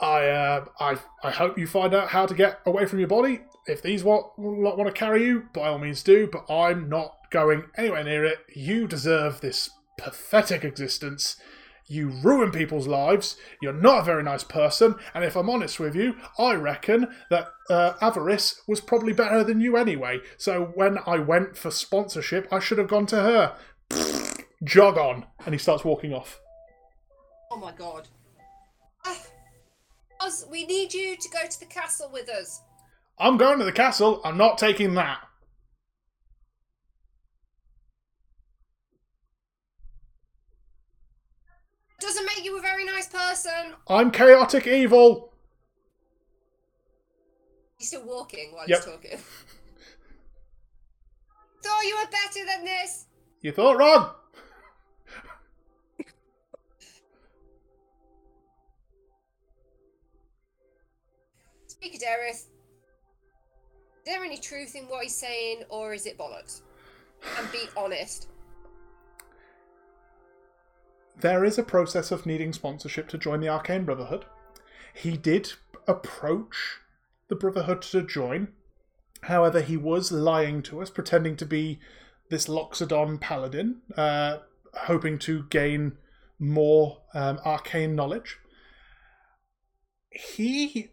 [0.02, 3.40] I, uh, I, I hope you find out how to get away from your body.
[3.68, 6.28] If these want want to carry you, by all means do.
[6.30, 8.40] But I'm not going anywhere near it.
[8.54, 11.38] You deserve this pathetic existence.
[11.88, 13.38] You ruin people's lives.
[13.62, 14.96] You're not a very nice person.
[15.14, 19.62] And if I'm honest with you, I reckon that uh, Avarice was probably better than
[19.62, 20.20] you anyway.
[20.38, 23.56] So when I went for sponsorship, I should have gone to her.
[24.64, 25.26] Jog on.
[25.46, 26.40] And he starts walking off.
[27.52, 28.08] Oh my god.
[29.06, 29.22] Ah,
[30.22, 32.62] Oz, we need you to go to the castle with us.
[33.20, 34.22] I'm going to the castle.
[34.24, 35.20] I'm not taking that.
[42.04, 43.76] Doesn't make you a very nice person.
[43.88, 45.32] I'm chaotic evil.
[47.78, 48.78] He's still walking while Yep.
[48.84, 49.18] he's talking.
[51.64, 53.06] Thought you were better than this.
[53.40, 54.14] You thought wrong.
[61.68, 62.48] Speaker Dareth, is
[64.06, 66.62] there any truth in what he's saying, or is it bollocks?
[67.38, 68.28] And be honest.
[71.20, 74.26] There is a process of needing sponsorship to join the Arcane Brotherhood.
[74.94, 75.54] He did
[75.88, 76.80] approach
[77.30, 78.50] the Brotherhood to join.
[79.22, 81.80] However, he was lying to us, pretending to be
[82.30, 84.40] this Loxodon paladin, uh,
[84.74, 85.98] hoping to gain
[86.40, 88.40] more um, arcane knowledge.
[90.10, 90.92] He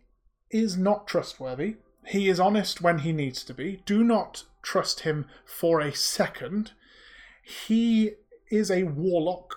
[0.51, 1.77] is not trustworthy.
[2.07, 3.83] He is honest when he needs to be.
[3.85, 6.73] Do not trust him for a second.
[7.43, 8.13] He
[8.51, 9.57] is a warlock.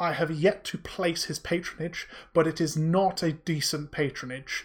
[0.00, 4.64] I have yet to place his patronage, but it is not a decent patronage.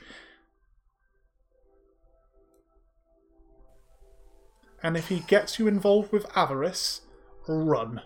[4.81, 7.01] And if he gets you involved with avarice,
[7.47, 8.01] run.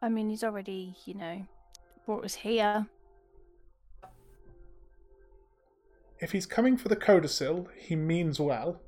[0.00, 1.46] I mean, he's already, you know,
[2.06, 2.86] brought us here.
[6.20, 8.80] If he's coming for the codicil, he means well.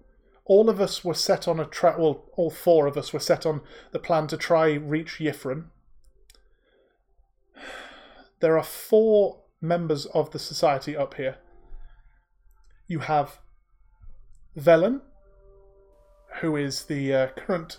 [0.47, 1.99] All of us were set on a track.
[1.99, 5.65] Well, all four of us were set on the plan to try reach Ythryn.
[8.41, 11.39] There are four members of the society up here.
[12.87, 13.41] You have
[14.57, 15.01] Vellynne,
[16.41, 17.79] who is the uh, current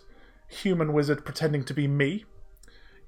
[0.49, 2.26] human wizard pretending to be me.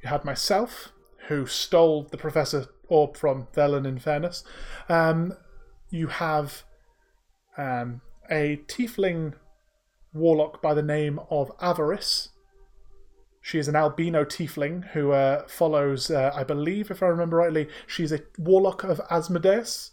[0.01, 0.93] You had myself,
[1.27, 4.43] who stole the Professor Orb from Vellynne, in fairness.
[4.87, 5.33] Um,
[5.89, 6.63] you have
[7.57, 8.01] um,
[8.31, 9.33] a tiefling
[10.13, 12.29] warlock by the name of Avarice.
[13.41, 17.69] She is an albino tiefling who uh, follows, uh, I believe, if I remember rightly,
[17.87, 19.91] she's a warlock of Asmodeus.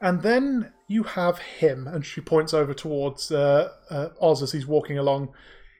[0.00, 4.66] And then you have him, and she points over towards uh, uh, Oz as he's
[4.66, 5.32] walking along.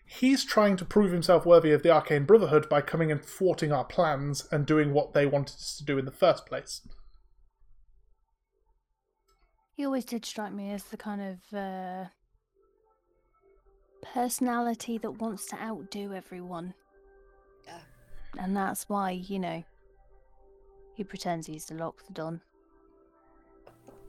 [0.06, 3.84] He's trying to prove himself worthy of the Arcane Brotherhood by coming and thwarting our
[3.84, 6.80] plans and doing what they wanted us to do in the first place.
[9.74, 12.04] He always did strike me as the kind of uh,
[14.12, 16.74] personality that wants to outdo everyone.
[17.64, 17.80] Yeah.
[18.38, 19.64] And that's why, you know,
[20.94, 22.40] he pretends he's the Loxodon.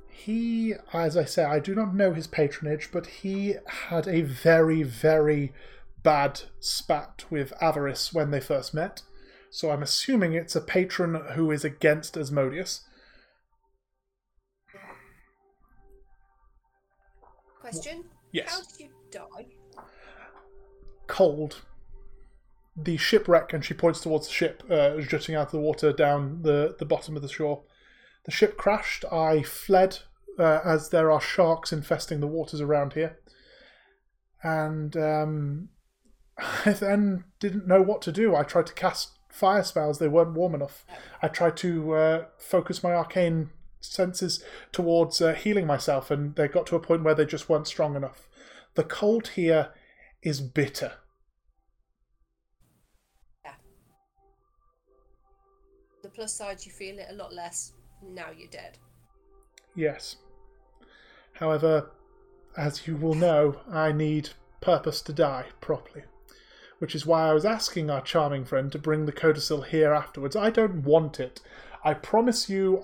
[0.10, 4.82] He, as I say, I do not know his patronage, but he had a very,
[4.84, 5.54] very
[6.02, 9.04] bad spat with Avarice when they first met.
[9.50, 12.82] So I'm assuming it's a patron who is against Asmodeus.
[17.60, 18.06] Question?
[18.32, 18.50] Yes.
[18.50, 19.57] How did you die?
[21.08, 21.62] Cold.
[22.76, 26.43] The shipwreck, and she points towards the ship uh, jutting out of the water down
[26.43, 27.64] the, the bottom of the shore.
[28.26, 29.03] The ship crashed.
[29.12, 29.99] I fled
[30.38, 33.18] uh, as there are sharks infesting the waters around here.
[34.43, 35.70] And um,
[36.38, 38.36] I then didn't know what to do.
[38.36, 40.86] I tried to cast fire spells, they weren't warm enough.
[41.22, 46.66] I tried to uh, focus my arcane senses towards uh, healing myself, and they got
[46.68, 48.28] to a point where they just weren't strong enough.
[48.74, 49.70] The cold here
[50.28, 50.91] is bitter.
[53.45, 53.53] Yeah.
[56.03, 57.71] The plus side, you feel it a lot less
[58.03, 58.78] now you're dead.
[59.73, 60.17] Yes.
[61.32, 61.91] However,
[62.57, 66.03] as you will know, I need purpose to die properly.
[66.80, 70.36] Which is why I was asking our charming friend to bring the codicil here afterwards.
[70.36, 71.39] I don't want it.
[71.86, 72.84] I promise you,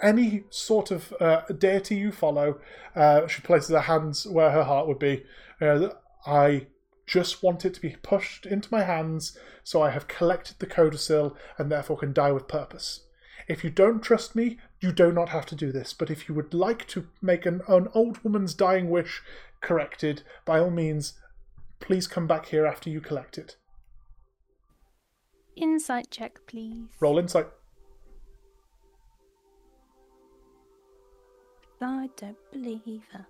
[0.00, 2.60] any sort of uh, deity you follow,
[2.94, 5.24] uh, she places her hands where her heart would be.
[5.60, 5.88] Uh,
[6.26, 6.66] I
[7.06, 11.36] just want it to be pushed into my hands so I have collected the codicil
[11.56, 13.04] and therefore can die with purpose.
[13.48, 15.94] If you don't trust me, you do not have to do this.
[15.94, 19.22] But if you would like to make an, an old woman's dying wish
[19.62, 21.14] corrected, by all means,
[21.80, 23.56] please come back here after you collect it.
[25.56, 26.88] Insight check, please.
[27.00, 27.46] Roll insight.
[31.80, 33.26] I don't believe her.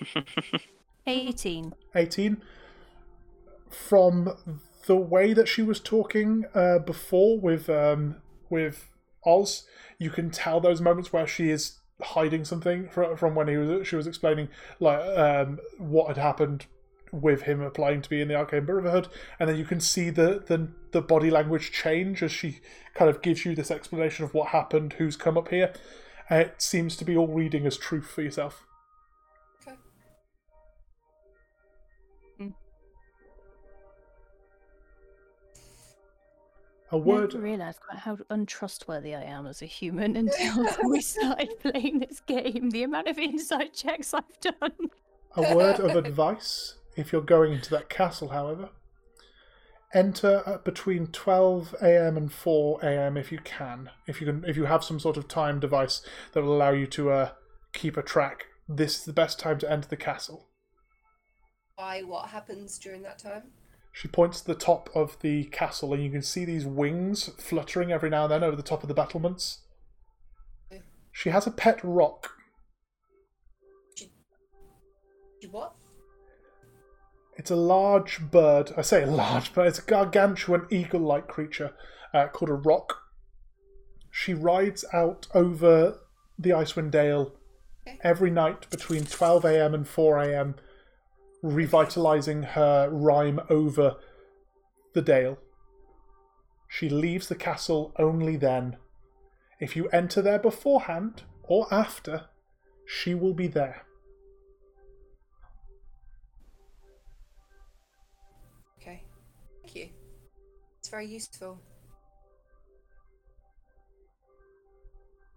[1.06, 1.74] 18.
[1.94, 2.42] 18.
[3.70, 4.36] From
[4.86, 8.16] the way that she was talking uh, before with um,
[8.50, 8.88] with
[9.24, 9.64] Oz,
[9.98, 13.86] you can tell those moments where she is hiding something from, from when he was
[13.86, 14.48] she was explaining
[14.80, 16.66] like um, what had happened
[17.12, 20.42] with him applying to be in the Arcane Brotherhood, and then you can see the,
[20.46, 22.60] the the body language change as she
[22.94, 25.72] kind of gives you this explanation of what happened, who's come up here.
[26.30, 28.66] Uh, it seems to be all reading as truth for yourself.
[36.92, 37.30] A word.
[37.30, 42.00] I never realised quite how untrustworthy I am as a human until we started playing
[42.00, 42.70] this game.
[42.70, 44.90] The amount of insight checks I've done.
[45.34, 48.68] A word of advice if you're going into that castle, however.
[49.94, 52.16] Enter at between 12 a.m.
[52.16, 53.16] and 4 a.m.
[53.16, 53.90] if you can.
[54.06, 56.86] If you can, if you have some sort of time device that will allow you
[56.88, 57.30] to uh,
[57.72, 60.48] keep a track, this is the best time to enter the castle.
[61.76, 62.02] Why?
[62.02, 63.52] What happens during that time?
[63.92, 67.92] She points to the top of the castle, and you can see these wings fluttering
[67.92, 69.58] every now and then over the top of the battlements.
[71.12, 72.30] She has a pet roc.
[75.40, 75.74] You what?
[77.36, 78.72] It's a large bird.
[78.76, 81.74] I say large, but it's a gargantuan eagle-like creature
[82.14, 82.98] uh, called a roc.
[84.10, 85.98] She rides out over
[86.38, 87.32] the Icewind Dale
[87.86, 87.98] Okay.
[88.04, 89.74] every night between 12 a.m.
[89.74, 90.54] and 4 a.m.,
[91.42, 93.96] revitalizing her rime over
[94.94, 95.38] the Dale.
[96.68, 98.76] She leaves the castle only then.
[99.60, 102.26] If you enter there beforehand or after,
[102.86, 103.82] she will be there.
[108.80, 109.02] Okay.
[109.62, 109.88] Thank you.
[110.78, 111.60] It's very useful.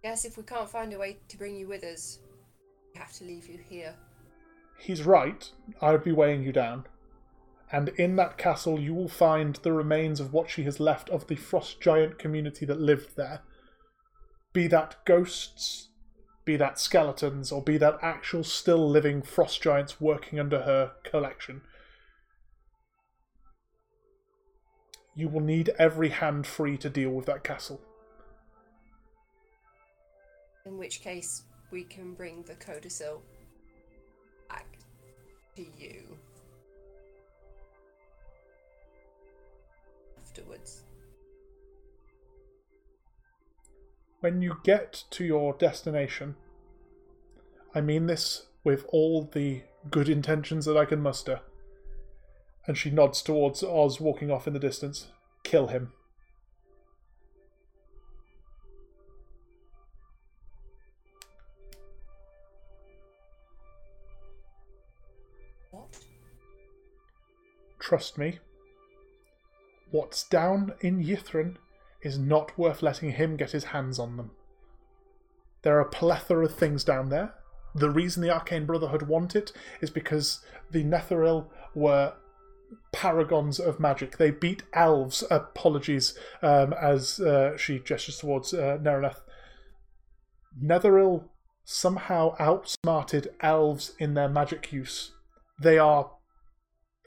[0.03, 2.19] Guess if we can't find a way to bring you with us,
[2.93, 3.95] we have to leave you here.
[4.77, 5.51] He's right.
[5.81, 6.85] I would be weighing you down.
[7.71, 11.27] And in that castle, you will find the remains of what she has left of
[11.27, 13.41] the frost giant community that lived there.
[14.53, 15.89] Be that ghosts,
[16.45, 21.61] be that skeletons, or be that actual still living frost giants working under her collection.
[25.15, 27.81] You will need every hand free to deal with that castle.
[30.65, 33.23] In which case, we can bring the codicil
[34.49, 34.77] back
[35.55, 36.17] to you.
[40.19, 40.83] Afterwards.
[44.19, 46.35] When you get to your destination,
[47.73, 51.41] I mean this with all the good intentions that I can muster.
[52.65, 55.07] And she nods towards Oz walking off in the distance.
[55.43, 55.93] Kill him.
[67.85, 68.39] Trust me.
[69.91, 71.57] What's down in Ythryn
[72.01, 74.31] is not worth letting him get his hands on them.
[75.61, 77.35] There are a plethora of things down there.
[77.75, 81.45] The reason the Arcane Brotherhood want it is because the Netheril
[81.75, 82.13] were
[82.91, 84.17] paragons of magic.
[84.17, 85.23] They beat elves.
[85.29, 89.21] Apologies, um, as uh, she gestures towards uh, Neraneth.
[90.59, 91.25] Netheril
[91.63, 95.11] somehow outsmarted elves in their magic use.
[95.61, 96.09] They are.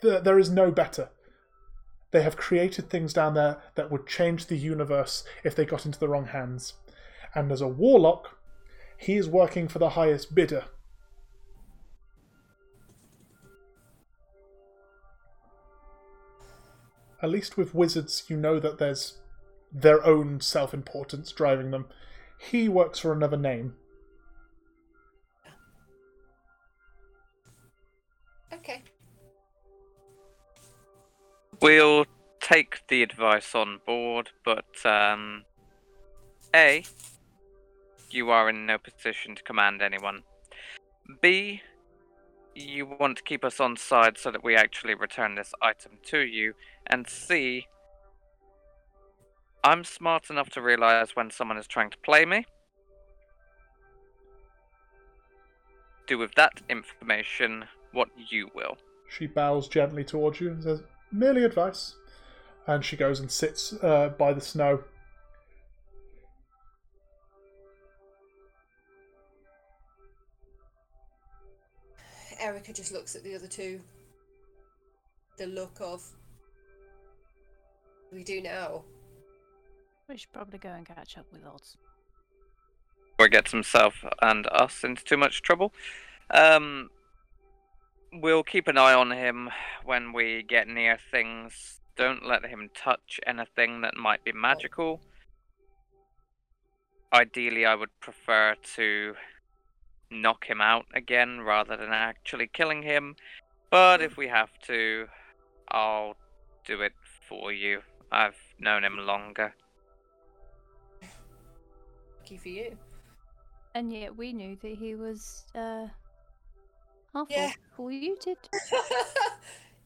[0.02, 1.10] Th- There is no better.
[2.10, 5.98] They have created things down there that would change the universe if they got into
[5.98, 6.74] the wrong hands.
[7.34, 8.38] And as a warlock,
[8.96, 10.64] he is working for the highest bidder.
[17.20, 19.18] At least with wizards, you know that there's
[19.72, 21.86] their own self importance driving them.
[22.38, 23.74] he works for another name.
[31.68, 32.06] We'll
[32.40, 35.44] take the advice on board, but um,
[36.56, 36.82] A,
[38.10, 40.22] you are in no position to command anyone.
[41.20, 41.60] B,
[42.54, 46.20] you want to keep us on side so that we actually return this item to
[46.20, 46.54] you.
[46.86, 47.66] And C,
[49.62, 52.46] I'm smart enough to realize when someone is trying to play me.
[56.06, 58.78] Do with that information what you will.
[59.10, 60.80] She bows gently towards you and says,
[61.12, 61.94] merely advice.
[62.66, 64.84] And she goes and sits uh, by the snow.
[72.40, 73.80] Erica just looks at the other two.
[75.38, 76.04] The look of.
[78.12, 78.84] We do now.
[80.08, 81.76] We should probably go and catch up with odds.
[83.18, 85.72] Or gets himself and us into too much trouble.
[86.30, 86.90] Um,
[88.12, 89.50] we'll keep an eye on him
[89.84, 91.80] when we get near things.
[91.96, 95.00] Don't let him touch anything that might be magical.
[97.12, 99.14] Ideally, I would prefer to
[100.10, 103.16] knock him out again rather than actually killing him.
[103.70, 105.08] But if we have to,
[105.70, 106.16] I'll
[106.64, 106.92] do it
[107.28, 107.80] for you.
[108.10, 109.54] I've known him longer.
[112.20, 112.76] Lucky for you.
[113.74, 115.86] And yet we knew that he was uh,
[117.14, 117.52] half Yeah.
[117.70, 118.36] before you did.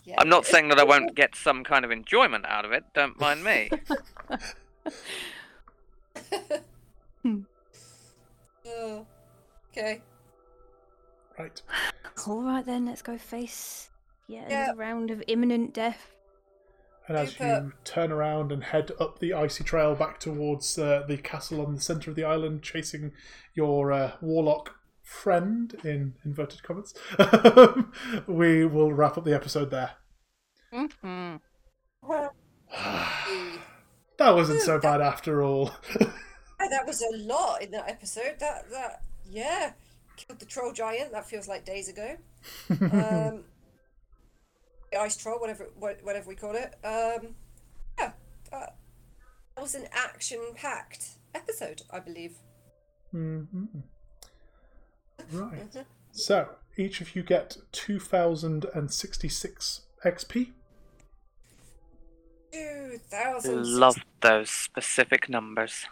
[0.05, 0.16] yeah.
[0.19, 3.19] I'm not saying that I won't get some kind of enjoyment out of it, don't
[3.20, 3.70] mind me.
[8.66, 9.07] Oh,
[9.73, 10.03] okay.
[11.39, 11.62] Right.
[12.27, 13.90] All right then, let's go face
[14.28, 14.65] yet Yeah.
[14.65, 16.09] another round of imminent death.
[17.09, 21.16] And as you turn around and head up the icy trail back towards uh, the
[21.16, 23.12] castle on the centre of the island, chasing
[23.55, 26.95] your uh, warlock friend, in inverted commas,
[28.27, 29.93] we will wrap up the episode there.
[30.73, 31.37] Mm-hmm.
[32.09, 32.31] Mm.
[34.19, 35.73] That wasn't so bad after all.
[36.70, 38.37] That was a lot in that episode.
[38.39, 39.73] That that yeah,
[40.16, 41.12] killed the troll giant.
[41.12, 42.16] That feels like days ago.
[42.70, 42.81] Um,
[44.93, 46.74] the ice troll, whatever whatever we call it.
[46.85, 47.35] Um,
[47.99, 48.12] yeah,
[48.51, 48.77] that,
[49.55, 52.37] that was an action-packed episode, I believe.
[53.12, 53.83] Mhm.
[55.33, 55.85] Right.
[56.13, 60.51] So, each of you get 2,066 XP.
[62.53, 63.67] Two thousand.
[63.67, 65.87] Love those specific numbers.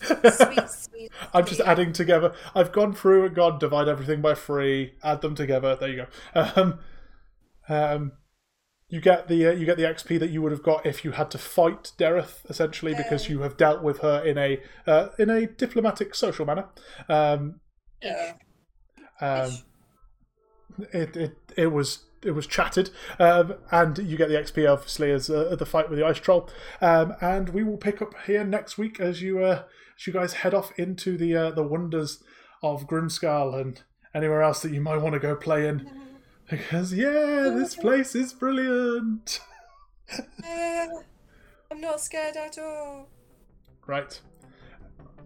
[0.02, 1.12] Sweet, sweet.
[1.32, 2.34] I'm just adding together.
[2.54, 5.76] I've gone through and gone divide everything by three, add them together.
[5.76, 6.06] There you go.
[6.34, 6.78] Um,
[7.68, 8.12] um,
[8.88, 11.12] you get the uh, you get the XP that you would have got if you
[11.12, 15.30] had to fight Dereth, essentially, because you have dealt with her in a uh, in
[15.30, 16.66] a diplomatic, social manner.
[17.08, 17.60] Um,
[18.02, 18.34] Yeah.
[19.20, 19.58] um,
[20.92, 25.28] it, it it was it was chatted, um, and you get the XP obviously as
[25.28, 26.48] uh, the fight with the ice troll.
[26.80, 29.64] Um, and we will pick up here next week as you uh,
[29.96, 32.22] as you guys head off into the uh, the wonders
[32.62, 33.82] of Grimskalle and
[34.14, 35.90] anywhere else that you might want to go play in.
[36.50, 39.40] Because yeah, this place is brilliant.
[40.44, 40.86] Uh,
[41.70, 43.08] I'm not scared at all.
[43.86, 44.20] Right.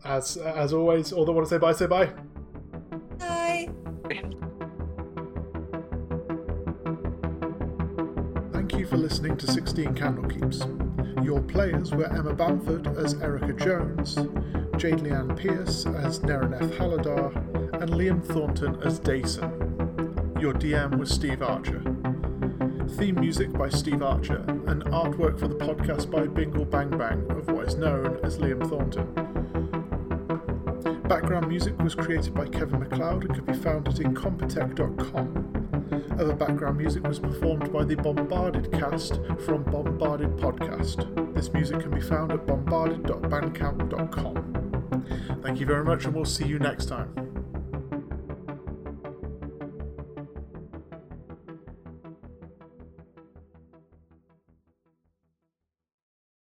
[0.04, 2.12] As as always, all that want to say bye, say bye.
[3.18, 3.68] Bye.
[8.52, 11.24] Thank you for listening to 16 Candlekeeps.
[11.24, 14.14] Your players were Emma Bamford as Erica Jones,
[14.76, 17.34] Jade Leanne Pierce as Neraneth Haladar,
[17.80, 19.50] and Liam Thornton as Dason.
[20.40, 21.82] Your DM was Steve Archer.
[22.96, 27.48] Theme music by Steve Archer, and artwork for the podcast by Bingle Bang Bang of
[27.48, 29.25] what is known as Liam Thornton.
[31.08, 36.16] Background music was created by Kevin MacLeod and can be found at incompetech.com.
[36.18, 41.34] Other background music was performed by the Bombarded cast from Bombarded Podcast.
[41.34, 45.42] This music can be found at bombarded.bandcamp.com.
[45.42, 47.25] Thank you very much, and we'll see you next time.